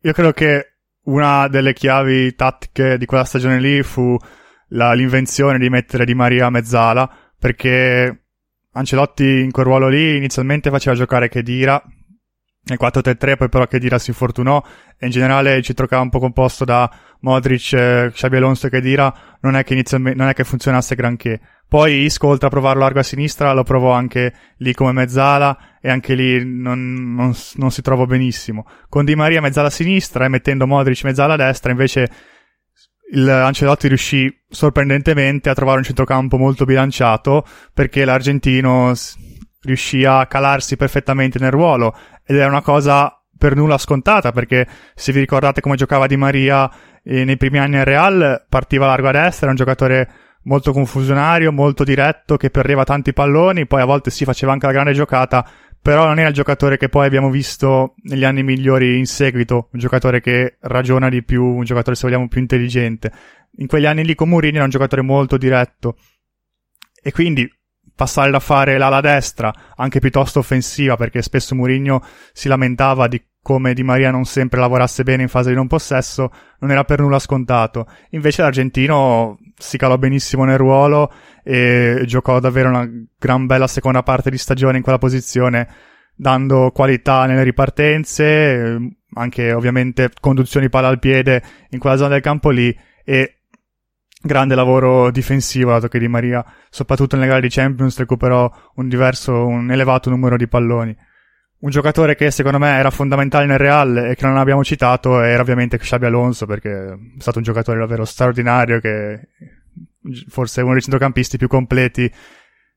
[0.00, 0.71] Io credo che
[1.04, 4.16] una delle chiavi tattiche di quella stagione lì fu
[4.68, 8.24] la, l'invenzione di mettere Di Maria a mezzala, perché
[8.72, 11.82] Ancelotti in quel ruolo lì inizialmente faceva giocare Kedira
[12.64, 14.62] nel 4-3-3, poi però Kedira si infortunò
[14.96, 19.64] e in generale il centrocampo composto da Modric, eh, Xabi Alonso e Kedira non è
[19.64, 21.40] che inizialmente non è che funzionasse granché.
[21.68, 25.90] Poi Isco, oltre a provarlo largo a sinistra, lo provò anche lì come mezzala e
[25.90, 28.64] anche lì non, non, non si trovò benissimo.
[28.88, 32.08] Con Di Maria mezzala a sinistra e mettendo Modric mezzala a destra, invece
[33.12, 38.92] il Ancelotti riuscì sorprendentemente a trovare un centrocampo molto bilanciato perché l'argentino
[39.62, 45.12] riuscì a calarsi perfettamente nel ruolo ed è una cosa per nulla scontata perché se
[45.12, 46.70] vi ricordate come giocava Di Maria
[47.02, 50.08] eh, nei primi anni al Real partiva largo a destra, era un giocatore
[50.44, 54.72] molto confusionario, molto diretto, che perdeva tanti palloni, poi a volte si faceva anche la
[54.72, 55.46] grande giocata,
[55.82, 59.80] però non era il giocatore che poi abbiamo visto negli anni migliori in seguito, un
[59.80, 63.12] giocatore che ragiona di più, un giocatore se vogliamo più intelligente.
[63.56, 65.96] In quegli anni lì con Mourinho era un giocatore molto diretto
[67.02, 67.50] e quindi
[67.94, 73.74] passare da fare l'ala destra anche piuttosto offensiva perché spesso Mourinho si lamentava di come
[73.74, 77.18] Di Maria non sempre lavorasse bene in fase di non possesso, non era per nulla
[77.18, 77.88] scontato.
[78.10, 81.12] Invece l'argentino si calò benissimo nel ruolo
[81.44, 85.68] e giocò davvero una gran bella seconda parte di stagione in quella posizione,
[86.14, 88.78] dando qualità nelle ripartenze,
[89.14, 93.38] anche ovviamente conduzioni palla al piede in quella zona del campo lì e
[94.20, 99.46] grande lavoro difensivo, dato che Di Maria, soprattutto nelle gare di Champions, recuperò un diverso,
[99.46, 100.96] un elevato numero di palloni.
[101.62, 105.42] Un giocatore che secondo me era fondamentale nel Real e che non abbiamo citato era
[105.42, 109.28] ovviamente Xabi Alonso perché è stato un giocatore davvero straordinario che
[110.26, 112.12] forse è uno dei centrocampisti più completi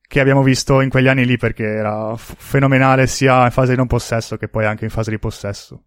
[0.08, 3.78] che abbiamo visto in quegli anni lì perché era f- fenomenale sia in fase di
[3.78, 5.86] non possesso che poi anche in fase di possesso.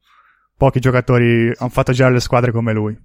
[0.57, 3.01] Pochi giocatori hanno fatto girare le squadre come lui.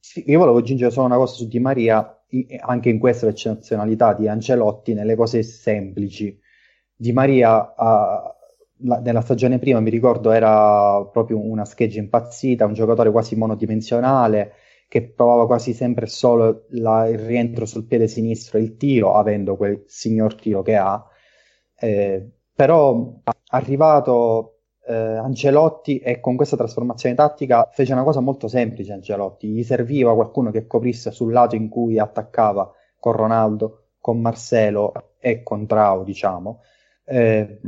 [0.00, 2.24] Sì, io volevo aggiungere solo una cosa su Di Maria,
[2.62, 6.36] anche in questa l'eccezionalità di Ancelotti nelle cose semplici.
[6.92, 8.32] Di Maria ha
[8.80, 14.52] la, nella stagione prima mi ricordo era proprio una scheggia impazzita, un giocatore quasi monodimensionale
[14.88, 19.56] che provava quasi sempre solo la, il rientro sul piede sinistro e il tiro, avendo
[19.56, 21.04] quel signor tiro che ha.
[21.78, 23.12] Eh, però
[23.50, 29.62] arrivato eh, Ancelotti e con questa trasformazione tattica fece una cosa molto semplice Ancelotti, gli
[29.62, 35.66] serviva qualcuno che coprisse sul lato in cui attaccava con Ronaldo, con Marcelo e con
[35.66, 36.62] Trau, diciamo.
[37.08, 37.60] Eh,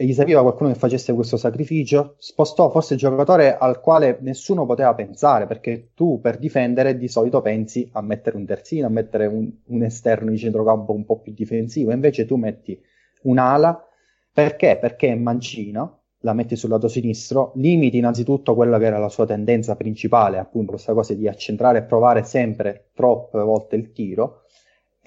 [0.00, 4.64] e gli serviva qualcuno che facesse questo sacrificio, spostò forse il giocatore al quale nessuno
[4.64, 9.26] poteva pensare, perché tu per difendere di solito pensi a mettere un terzino, a mettere
[9.26, 12.80] un, un esterno di centrocampo un po' più difensivo, invece tu metti
[13.22, 13.84] un'ala,
[14.32, 14.78] perché?
[14.80, 19.26] Perché è mancino, la metti sul lato sinistro, limiti innanzitutto quella che era la sua
[19.26, 24.42] tendenza principale, appunto questa cosa di accentrare e provare sempre troppe volte il tiro,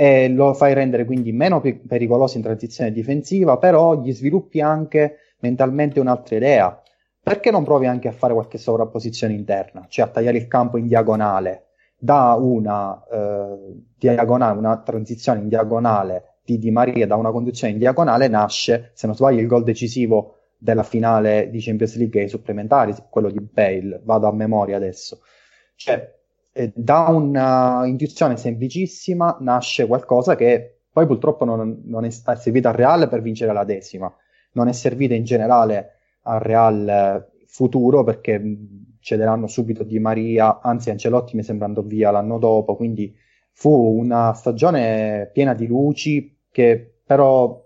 [0.02, 5.36] e lo fai rendere quindi meno pe- pericoloso in transizione difensiva, però gli sviluppi anche
[5.42, 6.82] mentalmente un'altra idea.
[7.22, 10.88] Perché non provi anche a fare qualche sovrapposizione interna, cioè a tagliare il campo in
[10.88, 11.68] diagonale,
[12.00, 17.78] da una eh, diagonale, una transizione in diagonale di Di Maria, da una conduzione in
[17.78, 22.96] diagonale nasce, se non sbaglio, il gol decisivo della finale di Champions League ai supplementari,
[23.08, 25.20] quello di Bale, vado a memoria adesso.
[25.76, 26.21] Cioè,
[26.54, 32.76] eh, da un'intuizione semplicissima nasce qualcosa che poi purtroppo non, non è, è servita al
[32.76, 34.14] Real per vincere la decima,
[34.54, 38.42] non è servita in generale al Real futuro perché
[39.00, 43.16] cederanno subito Di Maria, anzi Ancelotti mi sembra andò via l'anno dopo, quindi
[43.52, 47.66] fu una stagione piena di luci che però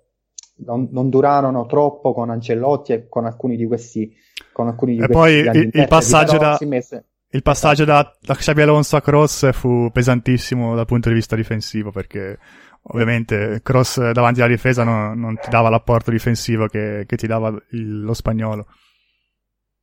[0.58, 4.16] non, non durarono troppo con Ancelotti e con alcuni di questi
[4.54, 7.06] con alcuni di e questi poi il, il passaggio da, messe...
[7.36, 11.92] il passaggio da, da Xabi Alonso a Cross fu pesantissimo dal punto di vista difensivo
[11.92, 12.40] perché
[12.84, 17.50] ovviamente Cross davanti alla difesa non, non ti dava l'apporto difensivo che, che ti dava
[17.72, 18.68] il, lo spagnolo.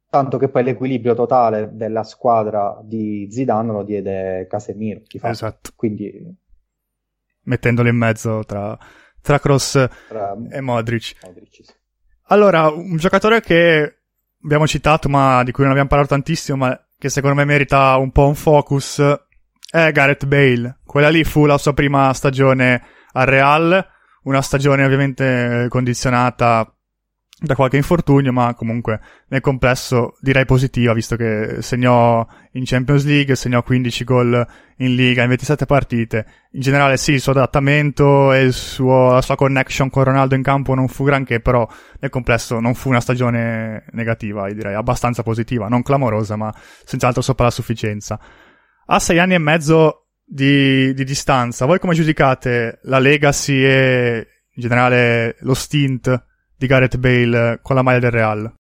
[0.09, 5.03] Tanto che poi l'equilibrio totale della squadra di Zidane lo diede Casemiro.
[5.22, 5.70] Esatto.
[5.77, 6.41] Quindi...
[7.45, 8.79] Mettendolo in mezzo tra,
[9.20, 10.37] tra Cross tra...
[10.51, 11.16] e Modric.
[11.24, 11.72] Modric sì.
[12.27, 13.97] Allora, un giocatore che
[14.43, 18.13] abbiamo citato ma di cui non abbiamo parlato tantissimo ma che secondo me merita un
[18.13, 19.03] po' un focus
[19.69, 20.79] è Gareth Bale.
[20.87, 22.81] Quella lì fu la sua prima stagione
[23.15, 23.85] al Real,
[24.23, 26.73] una stagione ovviamente condizionata
[27.43, 33.34] da qualche infortunio, ma comunque nel complesso direi positiva, visto che segnò in Champions League,
[33.34, 36.26] segnò 15 gol in Liga in 27 partite.
[36.53, 40.74] In generale sì, il suo adattamento e suo, la sua connection con Ronaldo in campo
[40.74, 41.68] non fu granché, però
[41.99, 47.47] nel complesso non fu una stagione negativa, direi abbastanza positiva, non clamorosa, ma senz'altro sopra
[47.47, 48.20] la sufficienza.
[48.86, 54.62] A sei anni e mezzo di, di distanza, voi come giudicate la legacy e in
[54.62, 56.30] generale lo stint
[56.63, 58.55] di Gareth Bale con la maglia del Real?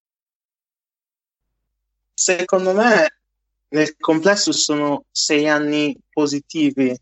[2.12, 3.20] Secondo me
[3.68, 6.94] nel complesso sono sei anni positivi.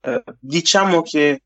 [0.00, 1.42] Eh, diciamo che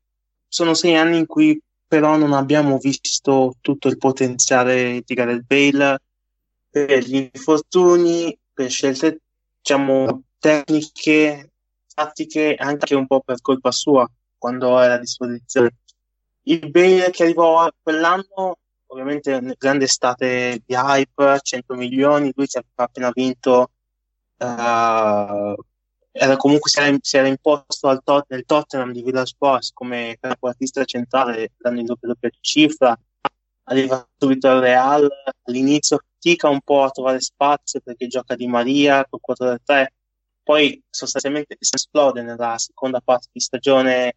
[0.47, 6.01] sono sei anni in cui però non abbiamo visto tutto il potenziale di Gareth Bale
[6.69, 9.19] per gli infortuni, per scelte
[9.57, 11.51] diciamo tecniche,
[11.93, 15.75] tattiche, anche un po' per colpa sua quando era a disposizione.
[16.43, 18.57] Il Bale che arrivò quell'anno,
[18.91, 23.71] ovviamente grande estate di hype, 100 milioni, lui ci aveva appena vinto
[24.37, 25.55] uh,
[26.13, 30.17] era comunque si era, si era imposto al tot, nel Tottenham di Villa Sports come
[30.19, 32.97] capoartista centrale dando in doppia, doppia cifra.
[33.65, 35.09] Arriva subito al Real
[35.43, 39.85] all'inizio fatica un po' a trovare spazio perché gioca di Maria col 4-3
[40.43, 44.15] poi sostanzialmente si esplode nella seconda parte di stagione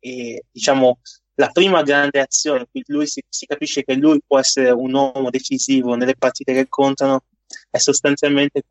[0.00, 0.98] e diciamo
[1.36, 5.30] la prima grande azione qui lui si, si capisce che lui può essere un uomo
[5.30, 7.24] decisivo nelle partite che contano
[7.70, 8.64] è sostanzialmente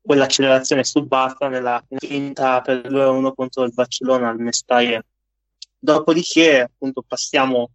[0.00, 5.02] quell'accelerazione subata nella finta per 2-1 contro il Barcellona al Mestalla.
[5.78, 7.70] Dopodiché, appunto, passiamo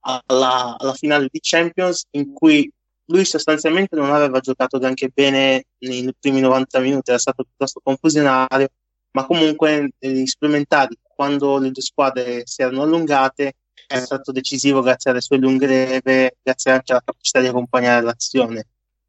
[0.00, 2.70] alla, alla, finale di Champions in cui
[3.06, 8.68] lui sostanzialmente non aveva giocato neanche bene nei primi 90 minuti, era stato piuttosto confusionario,
[9.12, 13.56] ma comunque negli supplementari, quando le due squadre si erano allungate,
[13.86, 18.66] è stato decisivo grazie alle sue lunghe leve, grazie anche alla capacità di accompagnare l'azione.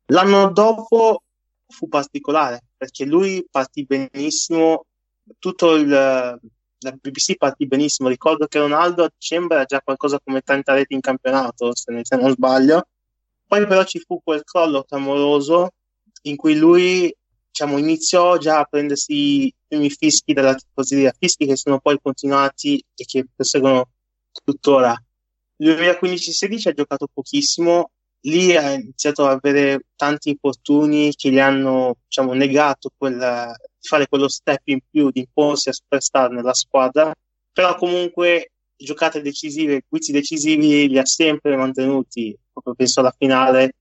[0.07, 1.24] L'anno dopo
[1.70, 4.88] fu particolare perché lui partì benissimo,
[5.39, 8.09] tutto il, la BBC partì benissimo.
[8.09, 12.32] Ricordo che Ronaldo a dicembre era già qualcosa come 30 reti in campionato, se non
[12.32, 12.88] sbaglio.
[13.47, 15.70] Poi però ci fu quel crollo clamoroso
[16.24, 17.16] in cui lui
[17.51, 22.83] diciamo, iniziò già a prendersi i primi fischi della tifoseria, fischi che sono poi continuati
[22.95, 23.89] e che proseguono
[24.43, 24.99] tuttora.
[25.57, 27.91] Nel 2015-16 ha giocato pochissimo,
[28.21, 34.07] lì ha iniziato ad avere tanti infortuni che gli hanno diciamo, negato quella, di fare
[34.07, 37.13] quello step in più, di imporsi a superstar nella squadra,
[37.51, 43.75] però comunque giocate decisive, guizzi decisivi li ha sempre mantenuti, proprio penso alla finale,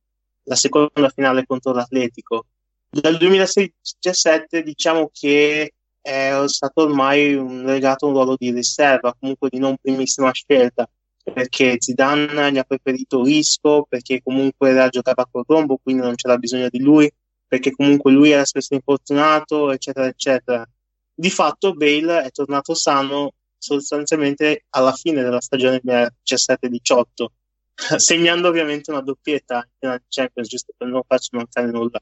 [0.44, 2.46] la seconda finale contro l'Atletico.
[2.92, 9.58] Dal 2016-17 diciamo che è stato ormai un legato un ruolo di riserva, comunque di
[9.58, 10.88] non primissima scelta
[11.22, 16.36] perché Zidane gli ha preferito Isco, perché comunque era, giocava col rombo, quindi non c'era
[16.38, 17.10] bisogno di lui,
[17.46, 20.68] perché comunque lui era spesso infortunato, eccetera, eccetera.
[21.14, 27.26] Di fatto Bale è tornato sano sostanzialmente alla fine della stagione 17-18,
[27.96, 32.00] segnando ovviamente una doppietta in Champions, giusto per non farci mancare nulla.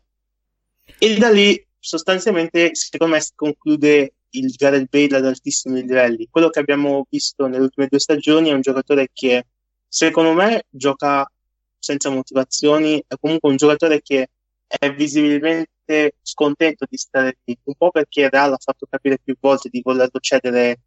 [0.99, 6.29] E da lì sostanzialmente secondo me si conclude il Gareth Bale ad altissimi livelli.
[6.31, 9.47] Quello che abbiamo visto nelle ultime due stagioni è un giocatore che,
[9.87, 11.31] secondo me, gioca
[11.79, 14.29] senza motivazioni, è comunque un giocatore che
[14.67, 19.71] è visibilmente scontento di stare lì, un po' perché Real ha fatto capire più volte
[19.71, 20.81] di volerlo cedere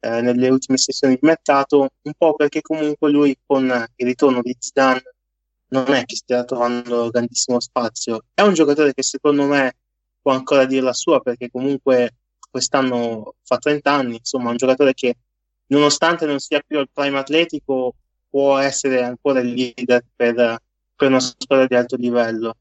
[0.00, 3.64] eh, nelle ultime sessioni di mercato, un po' perché comunque lui con
[3.96, 5.02] il ritorno di Zidane
[5.68, 8.22] non è che stia trovando grandissimo spazio.
[8.32, 9.76] È un giocatore che secondo me
[10.20, 12.14] può ancora dire la sua perché comunque
[12.50, 15.16] quest'anno fa 30 anni, insomma, un giocatore che
[15.66, 17.94] nonostante non sia più al prime atletico
[18.28, 20.58] può essere ancora il leader per,
[20.94, 22.54] per una squadra di alto livello.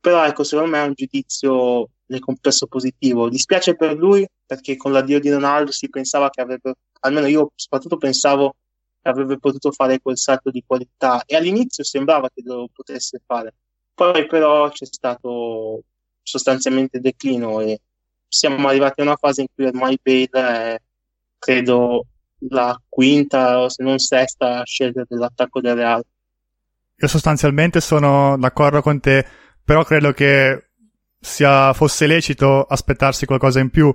[0.00, 3.28] Però ecco, secondo me è un giudizio nel complesso positivo.
[3.28, 7.96] Dispiace per lui perché con l'addio di Ronaldo si pensava che avrebbe, almeno io soprattutto
[7.96, 8.54] pensavo
[9.02, 13.54] avrebbe potuto fare quel salto di qualità e all'inizio sembrava che lo potesse fare.
[13.94, 15.82] Poi però c'è stato
[16.22, 17.80] sostanzialmente declino e
[18.28, 20.80] siamo arrivati a una fase in cui ormai Bale è,
[21.38, 22.06] credo,
[22.48, 26.02] la quinta o se non sesta scelta dell'attacco del Real.
[26.96, 29.26] Io sostanzialmente sono d'accordo con te,
[29.64, 30.68] però credo che
[31.18, 33.92] sia, fosse lecito aspettarsi qualcosa in più,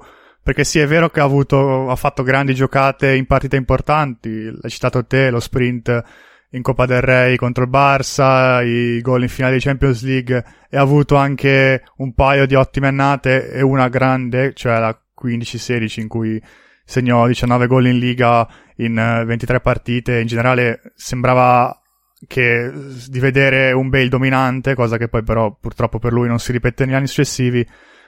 [0.47, 4.69] perché sì, è vero che ha, avuto, ha fatto grandi giocate in partite importanti, l'hai
[4.69, 6.03] citato te, lo sprint
[6.51, 10.77] in Coppa del Re contro il Barça, i gol in finale di Champions League e
[10.77, 16.07] ha avuto anche un paio di ottime annate e una grande, cioè la 15-16 in
[16.07, 16.41] cui
[16.85, 20.19] segnò 19 gol in Liga in 23 eh, partite.
[20.21, 21.77] In generale sembrava
[22.25, 22.71] che
[23.09, 26.85] di vedere un Bale dominante, cosa che poi però purtroppo per lui non si ripete
[26.85, 27.67] negli anni successivi,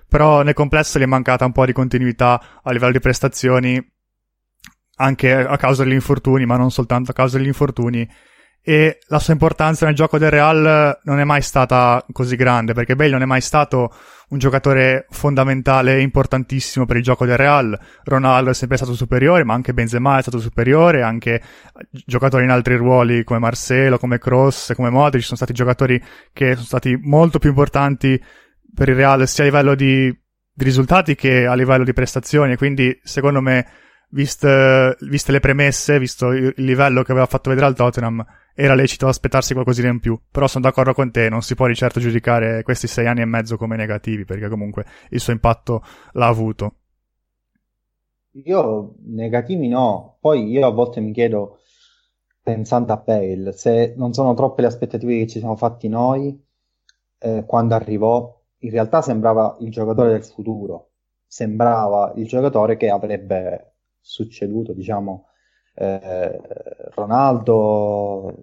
[0.09, 3.81] però nel complesso gli è mancata un po' di continuità a livello di prestazioni
[4.95, 8.07] anche a causa degli infortuni, ma non soltanto a causa degli infortuni
[8.61, 12.95] e la sua importanza nel gioco del Real non è mai stata così grande perché
[12.95, 13.93] Bale non è mai stato
[14.29, 17.79] un giocatore fondamentale e importantissimo per il gioco del Real.
[18.03, 21.41] Ronaldo è sempre stato superiore, ma anche Benzema è stato superiore, anche
[22.05, 25.99] giocatori in altri ruoli come Marcelo, come Cross, come Modric sono stati giocatori
[26.31, 28.21] che sono stati molto più importanti
[28.79, 32.55] per il Real sia a livello di, di risultati che a livello di prestazioni.
[32.55, 33.65] Quindi, secondo me,
[34.11, 38.25] viste, viste le premesse, visto il livello che aveva fatto vedere al Tottenham,
[38.55, 40.17] era lecito aspettarsi qualcosina in più.
[40.31, 43.25] Però sono d'accordo con te, non si può di certo giudicare questi sei anni e
[43.25, 46.75] mezzo come negativi, perché comunque il suo impatto l'ha avuto.
[48.45, 51.57] Io negativi no, poi io a volte mi chiedo,
[52.41, 56.41] pensando a Bale, se non sono troppe le aspettative che ci siamo fatti noi
[57.17, 60.91] eh, quando arrivò, in realtà sembrava il giocatore del futuro,
[61.25, 65.27] sembrava il giocatore che avrebbe succeduto, diciamo,
[65.75, 66.41] eh,
[66.95, 68.35] Ronaldo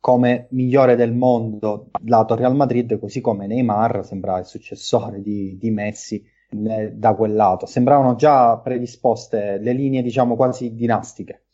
[0.00, 5.70] come migliore del mondo lato Real Madrid, così come Neymar sembra il successore di, di
[5.70, 7.66] Messi eh, da quel lato.
[7.66, 11.44] Sembravano già predisposte le linee, diciamo, quasi dinastiche.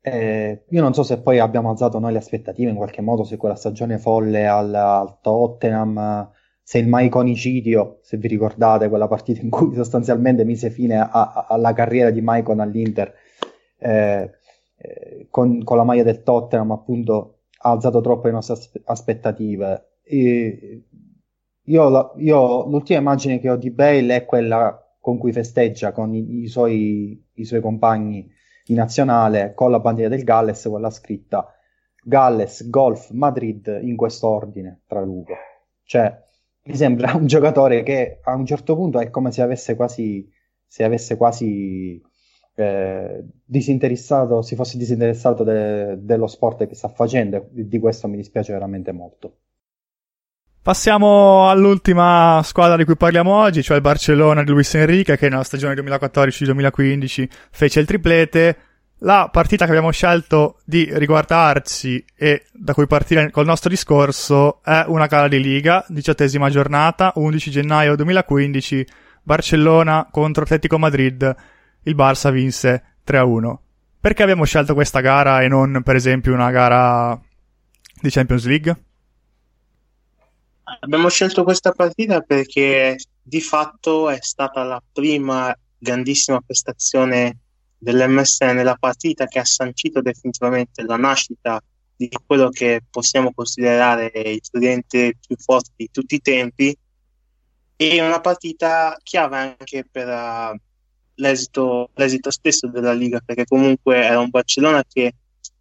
[0.00, 3.36] Eh, io non so se poi abbiamo alzato noi le aspettative in qualche modo, se
[3.36, 6.30] quella stagione folle al, al Tottenham,
[6.68, 11.46] se il Maiconicidio, se vi ricordate, quella partita in cui sostanzialmente mise fine a, a,
[11.48, 13.14] alla carriera di Maicon all'Inter,
[13.78, 14.32] eh,
[14.76, 19.98] eh, con, con, la maglia del Tottenham appunto ha alzato troppo le nostre aspe- aspettative.
[20.02, 20.82] E
[21.62, 26.16] io, la, io, l'ultima immagine che ho di Bale è quella con cui festeggia con
[26.16, 28.28] i, i, suoi, i suoi compagni
[28.66, 31.46] in nazionale con la bandiera del Galles, quella scritta
[32.02, 35.34] Galles, Golf, Madrid in questo ordine, traduco.
[35.84, 36.24] Cioè,
[36.66, 40.28] mi sembra un giocatore che a un certo punto è come se avesse quasi,
[40.66, 42.00] se avesse quasi
[42.54, 48.16] eh, disinteressato, si fosse disinteressato de- dello sport che sta facendo e di questo mi
[48.16, 49.38] dispiace veramente molto.
[50.66, 55.44] Passiamo all'ultima squadra di cui parliamo oggi, cioè il Barcellona di Luis Enrique che nella
[55.44, 58.56] stagione 2014-2015 fece il triplete.
[59.00, 64.84] La partita che abbiamo scelto di riguardarci e da cui partire col nostro discorso è
[64.86, 68.86] una gara di Liga, diciottesima giornata, 11 gennaio 2015,
[69.22, 71.36] Barcellona contro Atletico Madrid
[71.82, 73.56] il Barça vinse 3-1.
[74.00, 77.20] Perché abbiamo scelto questa gara e non, per esempio, una gara
[78.00, 78.76] di Champions League?
[80.80, 87.38] Abbiamo scelto questa partita perché di fatto è stata la prima grandissima prestazione
[87.78, 91.60] dell'MSN, la partita che ha sancito definitivamente la nascita
[91.96, 96.76] di quello che possiamo considerare il studente più forte di tutti i tempi.
[97.78, 100.56] E una partita chiave anche per, uh,
[101.16, 105.14] l'esito, l'esito stesso della Liga, perché comunque era un Barcellona che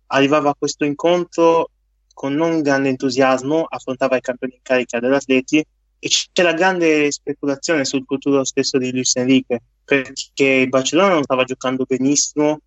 [0.08, 1.72] arrivava a questo incontro
[2.14, 5.58] con non grande entusiasmo, affrontava i campioni in carica dell'Atleti
[6.00, 11.44] e c'era grande speculazione sul futuro stesso di Luis Enrique, perché il Barcellona non stava
[11.44, 12.60] giocando benissimo,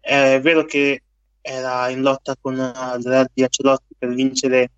[0.00, 1.02] è vero che
[1.40, 4.70] era in lotta con il Real di Ancelotti per vincere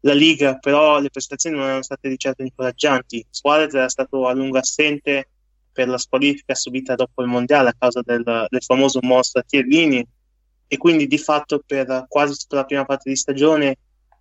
[0.00, 3.24] la Liga, però le prestazioni non erano state di certo incoraggianti.
[3.30, 5.28] Suarez era stato a lungo assente,
[5.72, 10.06] per la squalifica subita dopo il mondiale a causa del, del famoso mostro Chiellini
[10.68, 13.76] e quindi di fatto per quasi tutta la prima parte di stagione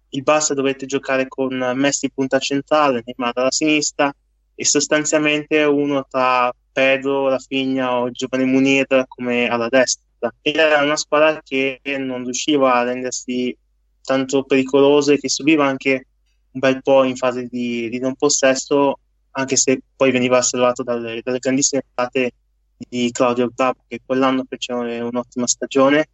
[0.09, 4.13] il Barça dovette giocare con Messi in punta centrale, Neymar alla sinistra
[4.55, 10.33] e sostanzialmente uno tra Pedro, Rafinha o Giovanni Munir come alla destra.
[10.41, 13.55] Era una squadra che non riusciva a rendersi
[14.03, 16.07] tanto pericolosa e che subiva anche
[16.51, 18.99] un bel po' in fase di, di non possesso
[19.31, 22.33] anche se poi veniva osservato dalle, dalle grandissime parate
[22.77, 26.09] di Claudio Bravo che quell'anno fece un'ottima stagione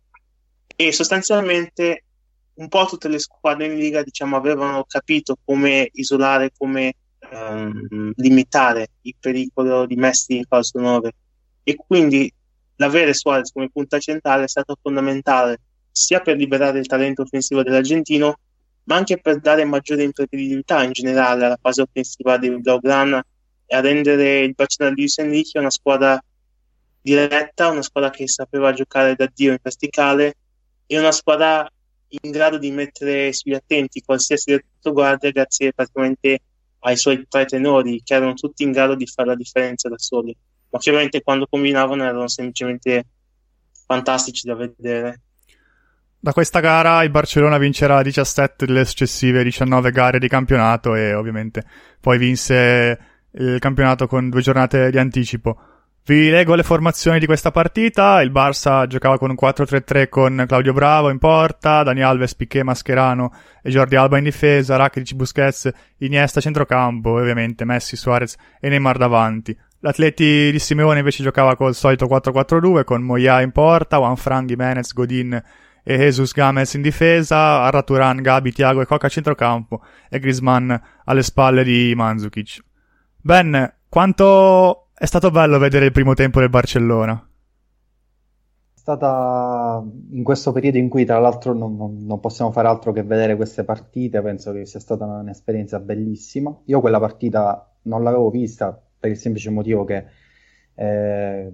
[0.76, 2.04] e sostanzialmente
[2.56, 6.94] un po' tutte le squadre in Liga diciamo, avevano capito come isolare, come
[7.32, 11.12] um, limitare il pericolo di Messi in falso 9
[11.64, 12.32] e quindi
[12.78, 15.60] l'avere Suarez come punta centrale è stato fondamentale
[15.92, 18.38] sia per liberare il talento offensivo dell'argentino
[18.84, 23.24] ma anche per dare maggiore imprevedibilità in generale alla fase offensiva dei Blaugrana
[23.66, 26.22] e a rendere il Barcellona di Luis Enrique una squadra
[27.02, 30.36] diretta, una squadra che sapeva giocare da Dio in verticale
[30.86, 31.70] e una squadra
[32.10, 36.40] in grado di mettere sugli attenti qualsiasi retroguardia grazie praticamente
[36.80, 40.36] ai suoi tre tenori che erano tutti in grado di fare la differenza da soli
[40.70, 43.06] ma che ovviamente quando combinavano erano semplicemente
[43.86, 45.22] fantastici da vedere
[46.20, 51.64] da questa gara il Barcellona vincerà 17 delle successive 19 gare di campionato e ovviamente
[52.02, 53.00] poi vinse
[53.32, 55.58] il campionato con due giornate di anticipo.
[56.08, 58.22] Vi leggo le formazioni di questa partita.
[58.22, 63.34] Il Barça giocava con un 4-3-3 con Claudio Bravo in porta, Dani Alves, Piquet, Mascherano
[63.62, 68.98] e Jordi Alba in difesa, Rakitic, Busquets, Iniesta centrocampo, e ovviamente Messi, Suarez e Neymar
[68.98, 69.54] davanti.
[69.80, 74.94] L'Atleti di Simeone invece giocava col solito 4-4-2 con Moya in porta, Juan Fran, Jimenez,
[74.94, 75.44] Godin
[75.84, 80.74] e Jesus Games in difesa, Arra Turan, Gabi, Tiago e Coca a centrocampo e Griezmann
[81.04, 82.64] alle spalle di Mandzukic.
[83.20, 87.30] Ben, quanto è stato bello vedere il primo tempo del Barcellona.
[88.74, 93.04] È stata in questo periodo in cui, tra l'altro, non, non, possiamo fare altro che
[93.04, 94.22] vedere queste partite.
[94.24, 96.56] Penso che sia stata un'esperienza bellissima.
[96.66, 100.06] Io quella partita non l'avevo vista per il semplice motivo che.
[100.74, 101.54] Eh,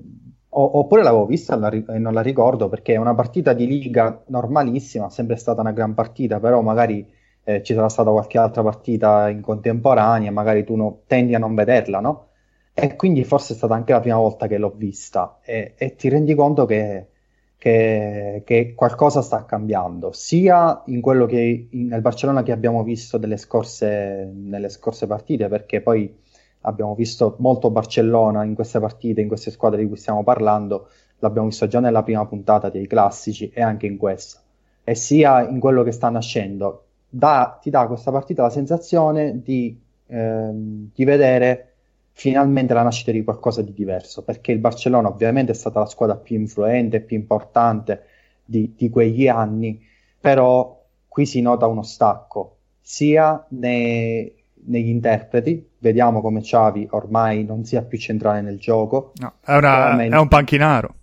[0.56, 5.36] oppure l'avevo vista e non la ricordo perché è una partita di liga normalissima, sempre
[5.36, 7.12] stata una gran partita, però magari
[7.44, 11.56] eh, ci sarà stata qualche altra partita in contemporanea, magari tu no, tendi a non
[11.56, 12.28] vederla, no?
[12.76, 16.10] E quindi forse è stata anche la prima volta che l'ho vista e, e ti
[16.10, 17.10] rendi conto che,
[17.56, 23.20] che, che, qualcosa sta cambiando, sia in quello che in, nel Barcellona che abbiamo visto
[23.38, 26.14] scorse, nelle scorse partite, perché poi
[26.62, 31.48] abbiamo visto molto Barcellona in queste partite, in queste squadre di cui stiamo parlando, l'abbiamo
[31.48, 34.42] visto già nella prima puntata dei classici e anche in questa,
[34.84, 36.86] e sia in quello che sta nascendo.
[37.08, 41.73] Da, ti dà questa partita la sensazione di, ehm, di vedere
[42.14, 46.16] finalmente la nascita di qualcosa di diverso, perché il Barcellona ovviamente è stata la squadra
[46.16, 48.04] più influente, più importante
[48.46, 49.82] di, di quegli anni,
[50.20, 54.34] però qui si nota uno stacco, sia nei,
[54.66, 59.14] negli interpreti, vediamo come Xavi ormai non sia più centrale nel gioco.
[59.16, 60.96] No, è, una, è un panchinaro.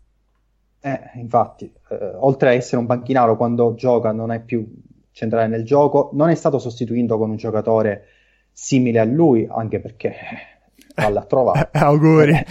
[0.81, 4.67] Eh, infatti, eh, oltre a essere un panchinaro quando gioca non è più
[5.11, 8.05] centrale nel gioco, non è stato sostituito con un giocatore
[8.53, 10.15] simile a lui, anche perché
[10.95, 11.71] valla a trovare.
[11.73, 12.45] Auguri.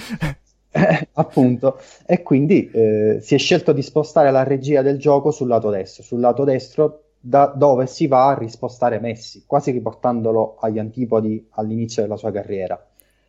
[0.71, 5.47] Eh, appunto, e quindi eh, si è scelto di spostare la regia del gioco sul
[5.47, 10.79] lato destro, sul lato destro da dove si va a rispostare Messi, quasi riportandolo agli
[10.79, 12.81] antipodi all'inizio della sua carriera.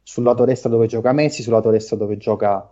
[0.02, 2.70] Sul lato destro dove gioca Messi, sul lato destro dove gioca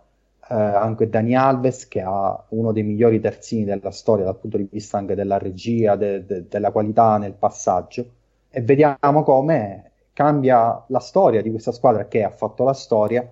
[0.49, 4.67] eh, anche Dani Alves, che ha uno dei migliori terzini della storia dal punto di
[4.71, 8.05] vista anche della regia, de- de- della qualità nel passaggio.
[8.49, 9.88] E vediamo come
[10.19, 13.25] cambia la storia di questa squadra che ha fatto la storia.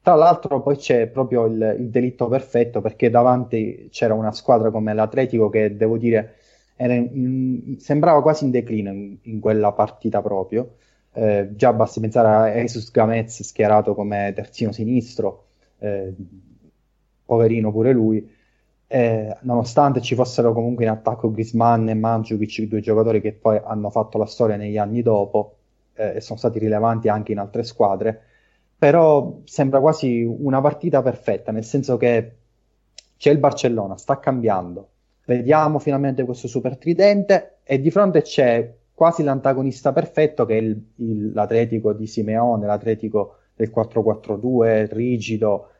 [0.00, 4.94] Tra l'altro poi c'è proprio il, il delitto perfetto perché davanti c'era una squadra come
[4.94, 6.36] l'Atletico che devo dire
[6.76, 10.76] in, sembrava quasi in declino in, in quella partita proprio.
[11.12, 15.46] Eh, già basti pensare a Jesus Gamez schierato come terzino sinistro,
[15.78, 16.14] eh,
[17.24, 18.30] poverino pure lui.
[18.86, 23.90] Eh, nonostante ci fossero comunque in attacco Grisman e Mandzukic, due giocatori che poi hanno
[23.90, 25.57] fatto la storia negli anni dopo,
[25.98, 28.22] eh, e sono stati rilevanti anche in altre squadre,
[28.78, 32.36] però sembra quasi una partita perfetta, nel senso che
[33.16, 34.88] c'è il Barcellona, sta cambiando,
[35.26, 40.80] vediamo finalmente questo super tridente e di fronte c'è quasi l'antagonista perfetto che è il,
[40.96, 45.70] il, l'Atletico di Simeone, l'Atletico del 4-4-2, rigido,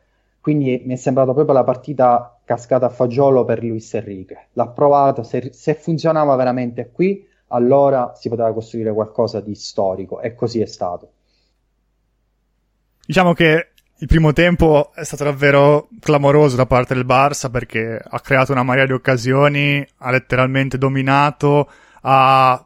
[0.41, 4.47] quindi mi è sembrata proprio la partita cascata a fagiolo per Luis Enrique.
[4.53, 10.35] L'ha provato, se, se funzionava veramente qui, allora si poteva costruire qualcosa di storico e
[10.35, 11.11] così è stato.
[13.05, 13.71] Diciamo che
[14.01, 18.63] il primo tempo è stato davvero clamoroso da parte del Barça perché ha creato una
[18.63, 21.69] marea di occasioni, ha letteralmente dominato,
[22.01, 22.65] ha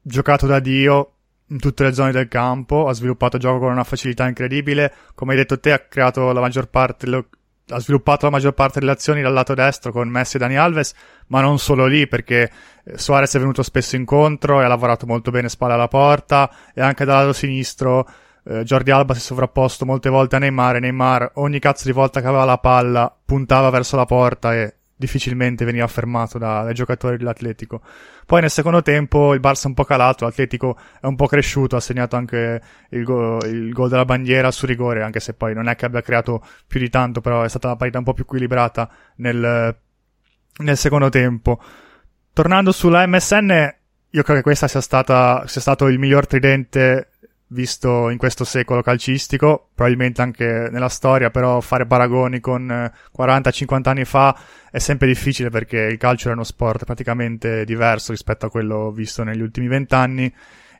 [0.00, 1.12] giocato da Dio
[1.48, 5.32] in tutte le zone del campo, ha sviluppato il gioco con una facilità incredibile, come
[5.32, 7.06] hai detto te ha creato la maggior parte
[7.70, 10.94] ha sviluppato la maggior parte delle azioni dal lato destro con Messi e Dani Alves,
[11.28, 12.50] ma non solo lì, perché
[12.84, 16.80] eh, Suarez è venuto spesso incontro e ha lavorato molto bene spalla alla porta, e
[16.80, 18.08] anche dal lato sinistro
[18.44, 21.92] eh, Jordi Alba si è sovrapposto molte volte a Neymar, e Neymar ogni cazzo di
[21.92, 26.74] volta che aveva la palla puntava verso la porta e difficilmente veniva fermato da, dai
[26.74, 27.80] giocatori dell'Atletico.
[28.26, 31.76] Poi nel secondo tempo il Barça è un po' calato, l'Atletico è un po' cresciuto,
[31.76, 35.68] ha segnato anche il, go- il gol della bandiera su rigore, anche se poi non
[35.68, 38.24] è che abbia creato più di tanto, però è stata una partita un po' più
[38.24, 39.74] equilibrata nel,
[40.58, 41.58] nel secondo tempo.
[42.34, 43.50] Tornando sulla MSN,
[44.10, 47.12] io credo che questa sia, stata, sia stato il miglior tridente
[47.52, 52.66] visto in questo secolo calcistico, probabilmente anche nella storia, però fare paragoni con
[53.16, 54.36] 40-50 eh, anni fa
[54.70, 59.24] è sempre difficile perché il calcio era uno sport praticamente diverso rispetto a quello visto
[59.24, 60.32] negli ultimi vent'anni.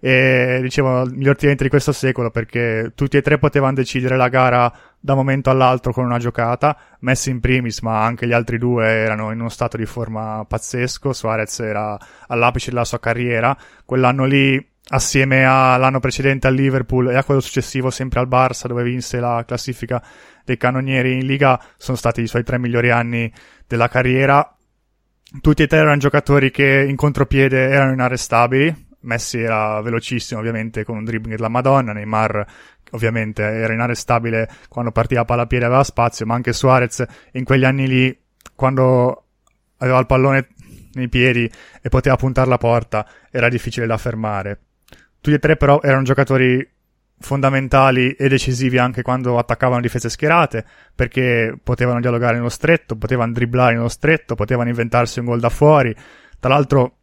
[0.03, 4.29] E dicevo il miglior tridente di questo secolo perché tutti e tre potevano decidere la
[4.29, 8.57] gara da un momento all'altro con una giocata, Messi in primis ma anche gli altri
[8.57, 11.99] due erano in uno stato di forma pazzesco, Suarez era
[12.29, 13.55] all'apice della sua carriera,
[13.85, 18.83] quell'anno lì assieme all'anno precedente al Liverpool e a quello successivo sempre al Barça dove
[18.83, 20.03] vinse la classifica
[20.45, 23.33] dei cannonieri in Liga sono stati i suoi tre migliori anni
[23.67, 24.57] della carriera.
[25.41, 28.89] Tutti e tre erano giocatori che in contropiede erano inarrestabili.
[29.03, 31.93] Messi era velocissimo ovviamente con un dribbling della Madonna.
[31.93, 32.47] Neymar
[32.91, 37.87] ovviamente era inarrestabile quando partiva a palapiede aveva spazio ma anche Suarez in quegli anni
[37.87, 38.21] lì
[38.57, 39.27] quando
[39.79, 40.49] aveva il pallone
[40.95, 41.49] nei piedi
[41.81, 44.70] e poteva puntare la porta era difficile da fermare
[45.21, 46.67] tutti e tre però erano giocatori
[47.21, 50.65] fondamentali e decisivi anche quando attaccavano difese schierate,
[50.95, 55.95] perché potevano dialogare nello stretto, potevano dribblare nello stretto, potevano inventarsi un gol da fuori.
[56.39, 56.97] Tra l'altro,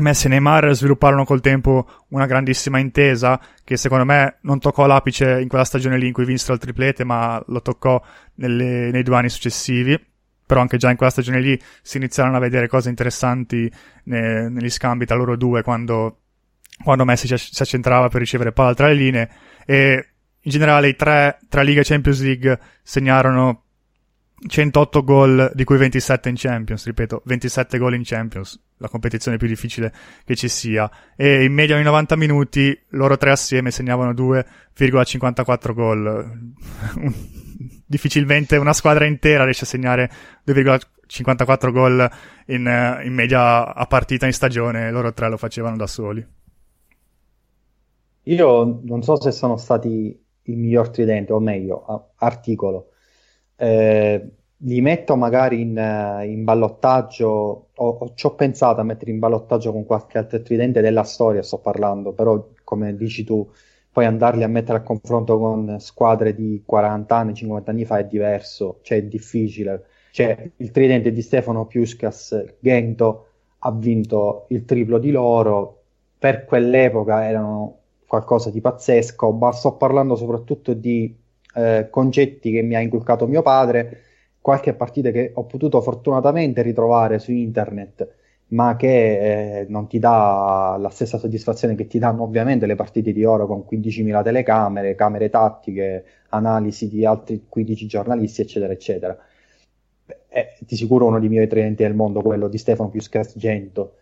[0.00, 5.38] Messi e Neymar svilupparono col tempo una grandissima intesa che secondo me non toccò l'apice
[5.40, 8.02] in quella stagione lì in cui vinsero il triplete, ma lo toccò
[8.36, 10.00] nelle, nei due anni successivi.
[10.46, 13.70] Però anche già in quella stagione lì si iniziarono a vedere cose interessanti
[14.04, 16.21] ne, negli scambi tra loro due quando
[16.82, 19.30] quando Messi si accentrava per ricevere palla tra le linee
[19.64, 20.06] e
[20.40, 23.64] in generale i tre tra Liga e Champions League segnarono
[24.44, 29.46] 108 gol di cui 27 in Champions, ripeto, 27 gol in Champions, la competizione più
[29.46, 29.92] difficile
[30.24, 36.52] che ci sia e in media ogni 90 minuti loro tre assieme segnavano 2,54 gol.
[37.86, 40.10] Difficilmente una squadra intera riesce a segnare
[40.46, 42.10] 2,54 gol
[42.46, 46.26] in, in media a partita in stagione, loro tre lo facevano da soli.
[48.24, 52.90] Io non so se sono stati il miglior tridente, o meglio, articolo.
[53.56, 54.30] Eh,
[54.64, 59.84] li metto magari in, in ballottaggio, o, ci ho pensato a mettere in ballottaggio con
[59.84, 63.48] qualche altro tridente della storia, sto parlando, però come dici tu,
[63.90, 68.04] poi andarli a mettere a confronto con squadre di 40 anni, 50 anni fa è
[68.06, 69.86] diverso, cioè è difficile.
[70.12, 73.26] Cioè, il tridente di Stefano Piuscas, Gento,
[73.60, 75.82] ha vinto il triplo di loro,
[76.18, 77.81] per quell'epoca erano
[78.12, 81.16] qualcosa di pazzesco, ma sto parlando soprattutto di
[81.54, 84.02] eh, concetti che mi ha inculcato mio padre,
[84.38, 88.06] qualche partita che ho potuto fortunatamente ritrovare su internet,
[88.48, 93.12] ma che eh, non ti dà la stessa soddisfazione che ti danno ovviamente le partite
[93.12, 99.16] di oro con 15.000 telecamere, camere tattiche, analisi di altri 15 giornalisti, eccetera, eccetera.
[100.28, 103.94] È di sicuro uno dei miei trenti del mondo, quello di Stefano più scargento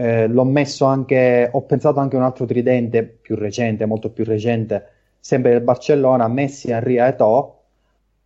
[0.00, 4.24] eh, l'ho messo anche, ho pensato anche a un altro tridente più recente, molto più
[4.24, 4.86] recente,
[5.20, 7.58] sempre del Barcellona, Messi, Henry e Eto'o,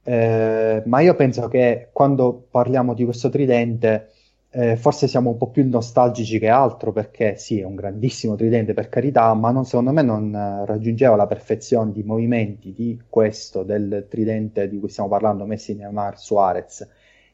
[0.04, 4.10] eh, ma io penso che quando parliamo di questo tridente
[4.50, 8.72] eh, forse siamo un po' più nostalgici che altro perché sì, è un grandissimo tridente
[8.72, 13.64] per carità, ma non, secondo me non eh, raggiungeva la perfezione di movimenti di questo,
[13.64, 16.88] del tridente di cui stiamo parlando, Messi, Neymar, Suarez.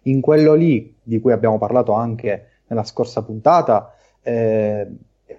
[0.05, 4.87] In quello lì, di cui abbiamo parlato anche nella scorsa puntata, eh,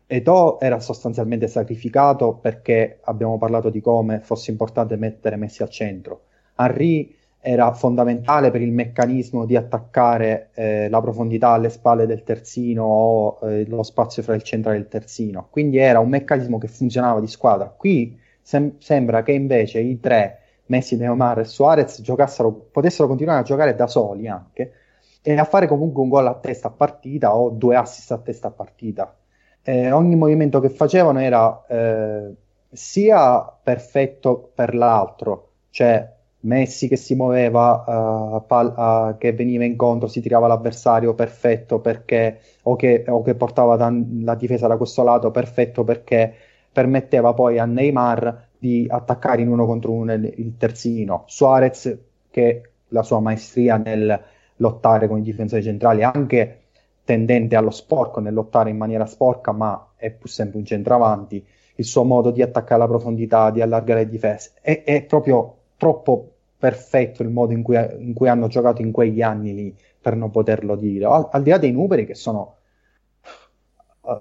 [0.07, 6.23] Eto era sostanzialmente sacrificato perché abbiamo parlato di come fosse importante mettere Messi al centro.
[6.55, 12.83] Henry era fondamentale per il meccanismo di attaccare eh, la profondità alle spalle del terzino
[12.83, 15.47] o eh, lo spazio fra il centrale e il terzino.
[15.49, 17.67] Quindi era un meccanismo che funzionava di squadra.
[17.67, 22.01] Qui sem- sembra che invece i tre, Messi, Neomar e Suarez,
[22.71, 24.73] potessero continuare a giocare da soli anche
[25.21, 28.47] e a fare comunque un gol a testa a partita o due assist a testa
[28.47, 29.15] a partita.
[29.63, 32.33] Eh, ogni movimento che facevano era eh,
[32.71, 40.07] sia perfetto per l'altro, cioè Messi che si muoveva, uh, pal- uh, che veniva incontro,
[40.07, 45.03] si tirava l'avversario perfetto perché, o che, o che portava dan- la difesa da questo
[45.03, 46.33] lato perfetto perché
[46.71, 51.25] permetteva poi a Neymar di attaccare in uno contro uno il, il terzino.
[51.27, 51.95] Suarez
[52.31, 54.19] che la sua maestria nel
[54.61, 56.59] lottare con i difensori centrali, anche
[57.03, 61.45] tendente allo sporco, nel lottare in maniera sporca, ma è pur sempre un centravanti,
[61.75, 66.29] il suo modo di attaccare la profondità, di allargare le difese, è, è proprio troppo
[66.57, 70.29] perfetto il modo in cui, in cui, hanno giocato in quegli anni lì per non
[70.29, 72.55] poterlo dire, al, al di là dei numeri che sono
[74.01, 74.11] uh,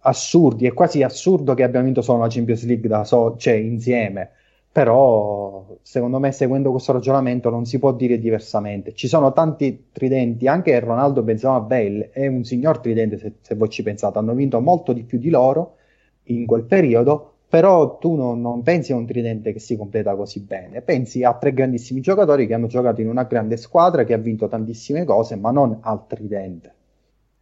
[0.00, 4.30] assurdi, è quasi assurdo che abbiamo vinto solo la Champions League da so, cioè insieme,
[4.76, 8.92] però secondo me seguendo questo ragionamento non si può dire diversamente.
[8.92, 13.70] Ci sono tanti tridenti, anche Ronaldo Benzema Bale è un signor tridente se, se, voi
[13.70, 15.76] ci pensate, hanno vinto molto di più di loro
[16.24, 20.40] in quel periodo, però tu non, non pensi a un tridente che si completa così
[20.40, 24.18] bene, pensi a tre grandissimi giocatori che hanno giocato in una grande squadra, che ha
[24.18, 26.74] vinto tantissime cose, ma non al tridente.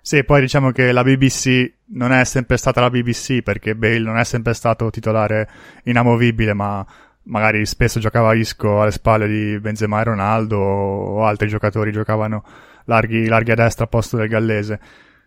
[0.01, 4.19] Sì, poi diciamo che la BBC non è sempre stata la BBC perché Bale non
[4.19, 5.49] è sempre stato titolare
[5.85, 6.87] inamovibile, ma
[7.25, 12.45] magari spesso giocava Isco alle spalle di Benzema e Ronaldo o altri giocatori giocavano
[12.87, 14.81] larghi, larghi a destra a posto del gallese.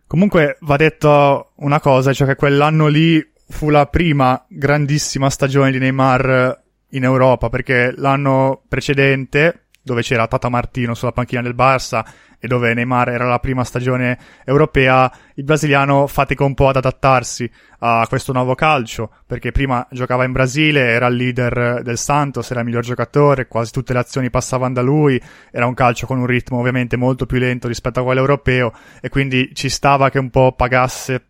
[0.08, 5.80] Comunque va detto una cosa, cioè che quell'anno lì fu la prima grandissima stagione di
[5.80, 12.06] Neymar in Europa perché l'anno precedente dove c'era Tata Martino sulla panchina del Barça
[12.40, 17.50] e dove Neymar era la prima stagione europea, il brasiliano fatica un po' ad adattarsi
[17.80, 22.60] a questo nuovo calcio, perché prima giocava in Brasile, era il leader del Santos, era
[22.60, 25.20] il miglior giocatore, quasi tutte le azioni passavano da lui,
[25.52, 28.72] era un calcio con un ritmo ovviamente molto più lento rispetto a quello europeo
[29.02, 31.24] e quindi ci stava che un po' pagasse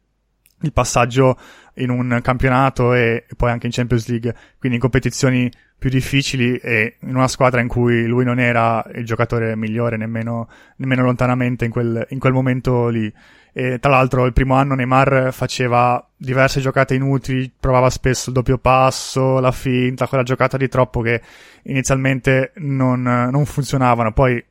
[0.62, 1.38] il passaggio
[1.78, 6.95] in un campionato e, poi anche in Champions League, quindi in competizioni più difficili e
[7.01, 11.71] in una squadra in cui lui non era il giocatore migliore nemmeno, nemmeno lontanamente in
[11.71, 13.11] quel, in quel momento lì.
[13.53, 18.57] E tra l'altro il primo anno Neymar faceva diverse giocate inutili, provava spesso il doppio
[18.57, 21.21] passo, la finta, quella giocata di troppo che
[21.63, 24.11] inizialmente non, non funzionavano.
[24.13, 24.43] Poi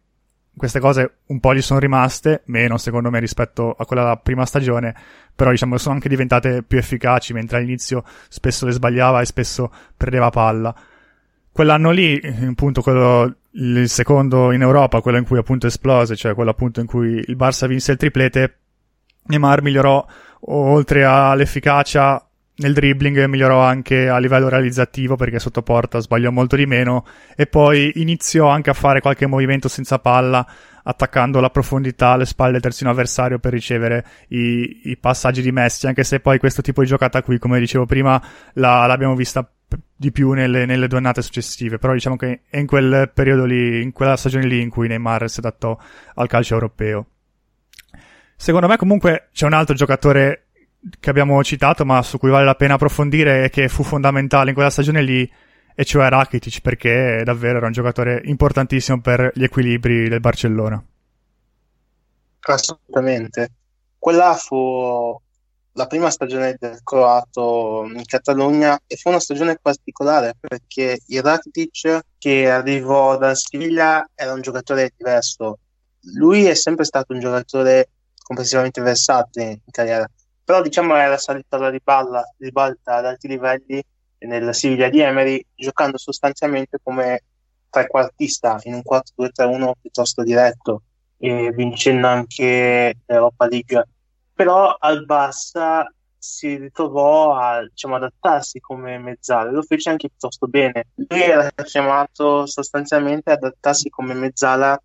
[0.57, 4.47] queste cose un po' gli sono rimaste, meno secondo me rispetto a quella della prima
[4.47, 4.95] stagione,
[5.35, 10.31] però diciamo sono anche diventate più efficaci, mentre all'inizio spesso le sbagliava e spesso perdeva
[10.31, 10.75] palla.
[11.53, 16.51] Quell'anno lì, appunto quello, il secondo in Europa, quello in cui appunto esplose, cioè quello
[16.51, 18.59] appunto in cui il Barça vinse il triplete,
[19.27, 20.07] Neymar migliorò
[20.41, 22.27] oltre all'efficacia
[22.59, 27.05] nel dribbling migliorò anche a livello realizzativo perché sotto porta sbagliò molto di meno
[27.35, 30.47] e poi iniziò anche a fare qualche movimento senza palla
[30.83, 35.87] attaccando la profondità alle spalle del terzino avversario per ricevere i, i, passaggi di Messi
[35.87, 38.23] anche se poi questo tipo di giocata qui come dicevo prima
[38.55, 39.47] la, l'abbiamo vista
[39.95, 43.83] di più nelle, nelle, due annate successive però diciamo che è in quel periodo lì
[43.83, 45.77] in quella stagione lì in cui Neymar si adattò
[46.15, 47.07] al calcio europeo.
[48.39, 50.46] Secondo me comunque c'è un altro giocatore
[50.99, 54.55] che abbiamo citato, ma su cui vale la pena approfondire e che fu fondamentale in
[54.55, 55.31] quella stagione lì,
[55.75, 60.83] e cioè Rakitic, perché davvero era un giocatore importantissimo per gli equilibri del Barcellona.
[62.41, 63.51] Assolutamente.
[63.99, 65.21] Quella fu
[65.73, 72.01] la prima stagione del croato in Catalogna e fu una stagione particolare perché il Rakitic
[72.17, 75.59] che arrivò da Siviglia era un giocatore diverso.
[76.15, 77.91] Lui è sempre stato un giocatore
[78.23, 80.09] complessivamente versatile in carriera
[80.47, 83.83] però diciamo era salito alla riballa, ribalta ad alti livelli
[84.19, 87.25] nella Siviglia di Emery, giocando sostanzialmente come
[87.69, 90.83] trequartista in un 4-2-3-1 piuttosto diretto
[91.19, 93.89] e vincendo anche l'Europa League.
[94.35, 95.85] Però al Barça
[96.17, 100.87] si ritrovò a diciamo, adattarsi come mezzale, lo fece anche piuttosto bene.
[100.95, 104.81] Lui era chiamato sostanzialmente ad adattarsi come mezzala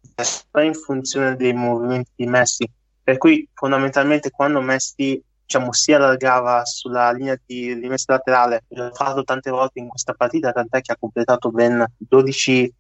[0.55, 2.68] in funzione dei movimenti di Messi.
[3.03, 8.63] Per cui fondamentalmente quando Messi diciamo, si allargava sulla linea di rimessa laterale.
[8.69, 12.73] L'ho fatto tante volte in questa partita, tant'è che ha completato ben 12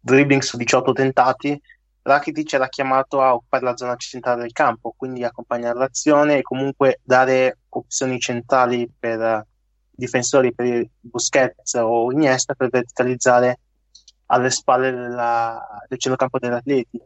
[0.00, 1.60] dribbling su 18 tentati.
[2.02, 7.00] Rakitic era chiamato a occupare la zona centrale del campo, quindi accompagnare l'azione e comunque
[7.04, 9.46] dare opzioni centrali per
[9.90, 13.60] difensori per Busquets o Iniesta per verticalizzare
[14.26, 17.00] alle spalle della, del centrocampo degli atleti.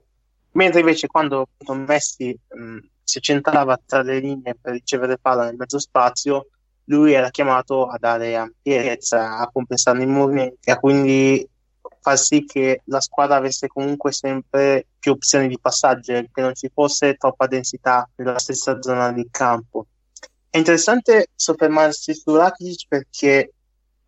[0.52, 5.78] Mentre invece quando Messi mh, si centrava tra le linee per ricevere palla nel mezzo
[5.78, 6.48] spazio,
[6.84, 11.48] lui era chiamato a dare ampiezza, a compensare i movimenti a quindi
[12.00, 16.70] far sì che la squadra avesse comunque sempre più opzioni di passaggio che non ci
[16.72, 19.86] fosse troppa densità nella stessa zona di campo.
[20.50, 23.52] È interessante soffermarsi su Rakic perché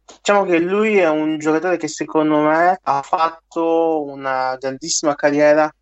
[0.05, 5.73] diciamo che lui è un giocatore che secondo me ha fatto una grandissima carriera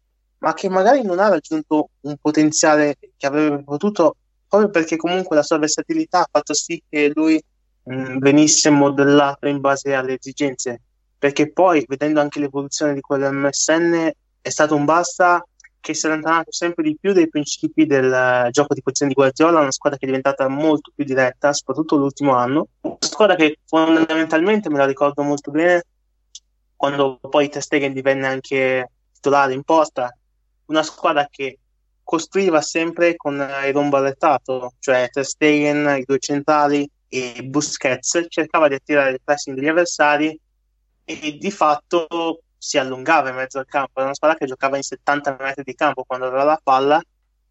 [0.42, 4.16] ma che magari non ha raggiunto un potenziale che avrebbe potuto,
[4.48, 7.40] proprio perché comunque la sua versatilità ha fatto sì che lui
[7.84, 10.80] mh, mm, venisse modellato in base alle esigenze.
[11.16, 15.46] Perché poi, vedendo anche l'evoluzione di quell'MSN, è stato un basta
[15.78, 19.60] che si è allontanato sempre di più dai principi del gioco di posizione di Guardiola,
[19.60, 22.66] una squadra che è diventata molto più diretta, soprattutto l'ultimo anno.
[22.80, 25.84] Una squadra che fondamentalmente me la ricordo molto bene
[26.74, 30.12] quando poi Ter Stegen divenne anche titolare in posta
[30.72, 31.58] una squadra che
[32.02, 38.68] costruiva sempre con il rombo arretrato, cioè Ter Stegen, i due centrali e Busquets, cercava
[38.68, 40.38] di attirare il pressing degli avversari
[41.04, 43.92] e di fatto si allungava in mezzo al campo.
[43.94, 47.00] Era una squadra che giocava in 70 metri di campo quando aveva la palla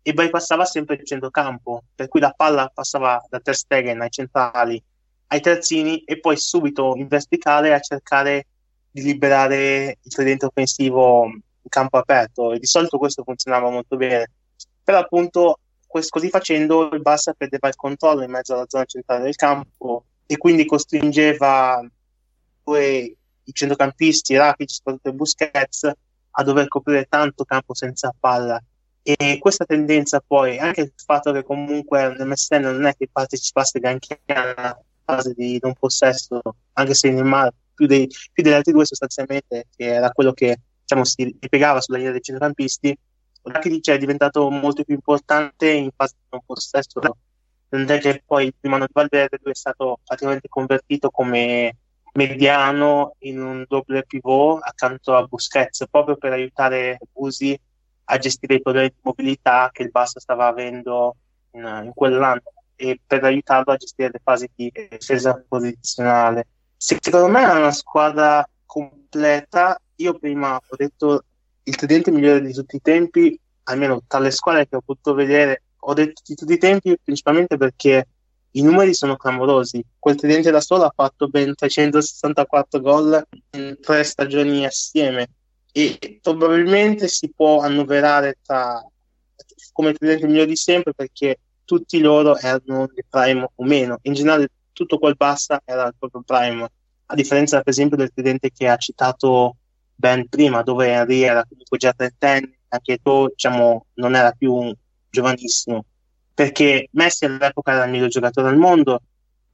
[0.03, 4.83] e bypassava sempre il centrocampo, per cui la palla passava da Ter Stegen ai centrali
[5.31, 8.47] ai terzini e poi subito in verticale a cercare
[8.91, 11.31] di liberare il tridente offensivo
[11.61, 14.31] in campo aperto e di solito questo funzionava molto bene.
[14.83, 19.23] Però appunto questo, così facendo il Barça perdeva il controllo in mezzo alla zona centrale
[19.23, 21.85] del campo e quindi costringeva
[22.63, 25.91] poi i centrocampisti, Rakic, soprattutto Busquets,
[26.31, 28.61] a dover coprire tanto campo senza palla.
[29.03, 33.79] E questa tendenza poi, anche il fatto che comunque nel MSN non è che partecipasse
[33.79, 34.21] granché
[35.03, 36.39] fase di non possesso,
[36.73, 40.59] anche se Neymar più, dei, più degli altri due sostanzialmente, che era quello che
[40.91, 42.97] diciamo, si ripiegava sulla linea dei centrocampisti,
[43.43, 46.99] Rakitic è diventato molto più importante in fase di non possesso,
[47.69, 51.75] tant'è che poi il primo anno di Valverde lui è stato praticamente convertito come
[52.13, 57.57] mediano in un doppio pivot accanto a Busquets, proprio per aiutare Busi
[58.05, 61.15] a gestire i problemi di mobilità che il Barça stava avendo
[61.51, 62.41] in, in quell'anno
[62.75, 66.47] e per aiutarlo a gestire le fasi di difesa posizionale.
[66.75, 69.77] Secondo me è una squadra completa.
[69.97, 71.25] Io prima ho detto
[71.63, 75.63] il tridente migliore di tutti i tempi, almeno tra le squadre che ho potuto vedere,
[75.75, 78.07] ho detto di tutti i tempi principalmente perché
[78.51, 79.83] i numeri sono clamorosi.
[79.99, 83.21] Quel tridente da solo ha fatto ben 364 gol
[83.57, 85.27] in tre stagioni assieme
[85.73, 88.81] e probabilmente si può annoverare tra
[89.73, 93.99] come tridente migliore di sempre perché tutti loro erano di prime o meno.
[94.03, 96.69] In generale tutto quel bassa era il proprio prime,
[97.11, 99.57] a differenza per esempio del tridente che ha citato
[99.93, 104.73] ben prima, dove Henry era comunque già trentenne, anche tu diciamo, non era più
[105.09, 105.85] giovanissimo.
[106.33, 109.01] Perché Messi all'epoca era il miglior giocatore al mondo,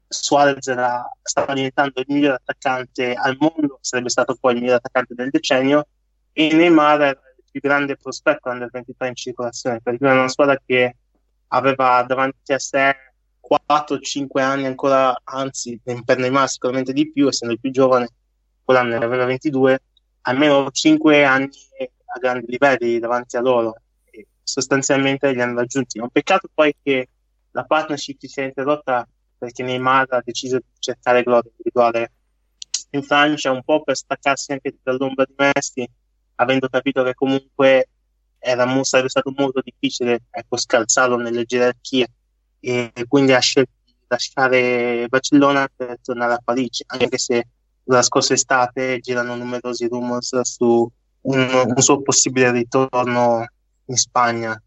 [0.07, 5.15] Suarez era, stava diventando il miglior attaccante al mondo, sarebbe stato poi il miglior attaccante
[5.15, 5.87] del decennio,
[6.31, 10.57] e Neymar era il più grande prospetto under 23 in circolazione, perché era una squadra
[10.63, 10.95] che
[11.47, 12.95] aveva davanti a sé
[13.49, 18.09] 4-5 anni ancora, anzi per Neymar sicuramente di più, essendo il più giovane,
[18.63, 19.81] quell'anno ne aveva 22,
[20.21, 21.49] almeno 5 anni
[22.05, 23.75] a grandi livelli davanti a loro
[24.47, 25.99] sostanzialmente li hanno raggiunti.
[25.99, 27.09] È un peccato poi che
[27.51, 32.11] la partnership si sia interrotta perché Neymar ha deciso di cercare gloria individuale
[32.91, 35.87] in Francia un po' per staccarsi anche dall'ombra di Messi,
[36.35, 37.89] avendo capito che comunque
[38.39, 42.07] era, sarebbe stato molto difficile ecco, scalzarlo nelle gerarchie
[42.59, 47.47] e quindi ha scelto di lasciare Barcellona per tornare a Parigi, anche se
[47.85, 50.89] la scorsa estate girano numerosi rumors su
[51.21, 53.45] un, un suo possibile ritorno
[53.85, 54.61] in Spagna.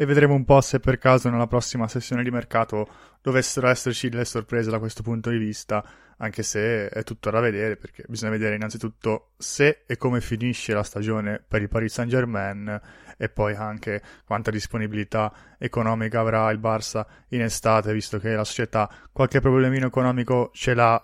[0.00, 2.88] E vedremo un po' se per caso nella prossima sessione di mercato
[3.20, 5.84] dovessero esserci delle sorprese da questo punto di vista,
[6.16, 10.84] anche se è tutto da vedere, perché bisogna vedere innanzitutto se e come finisce la
[10.84, 12.80] stagione per il Paris Saint Germain
[13.18, 18.90] e poi anche quanta disponibilità economica avrà il Barça in estate, visto che la società
[19.12, 20.94] qualche problemino economico ce l'ha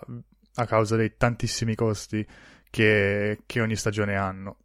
[0.55, 2.25] a causa dei tantissimi costi
[2.71, 4.57] che, che ogni stagione hanno.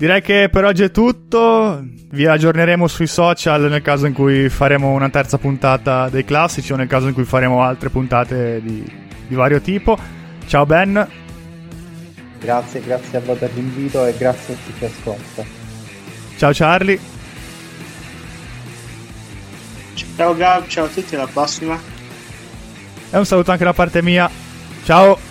[0.00, 1.78] Direi che per oggi è tutto.
[2.12, 6.76] Vi aggiorneremo sui social nel caso in cui faremo una terza puntata dei classici o
[6.76, 8.82] nel caso in cui faremo altre puntate di,
[9.28, 9.98] di vario tipo.
[10.46, 11.06] Ciao Ben.
[12.40, 15.44] Grazie, grazie a voi per l'invito e grazie a chi ci ascolta.
[16.38, 16.98] Ciao Charlie.
[20.16, 21.78] Ciao Gab, ciao a tutti, alla prossima.
[23.10, 24.30] E un saluto anche da parte mia.
[24.82, 25.29] Ciao.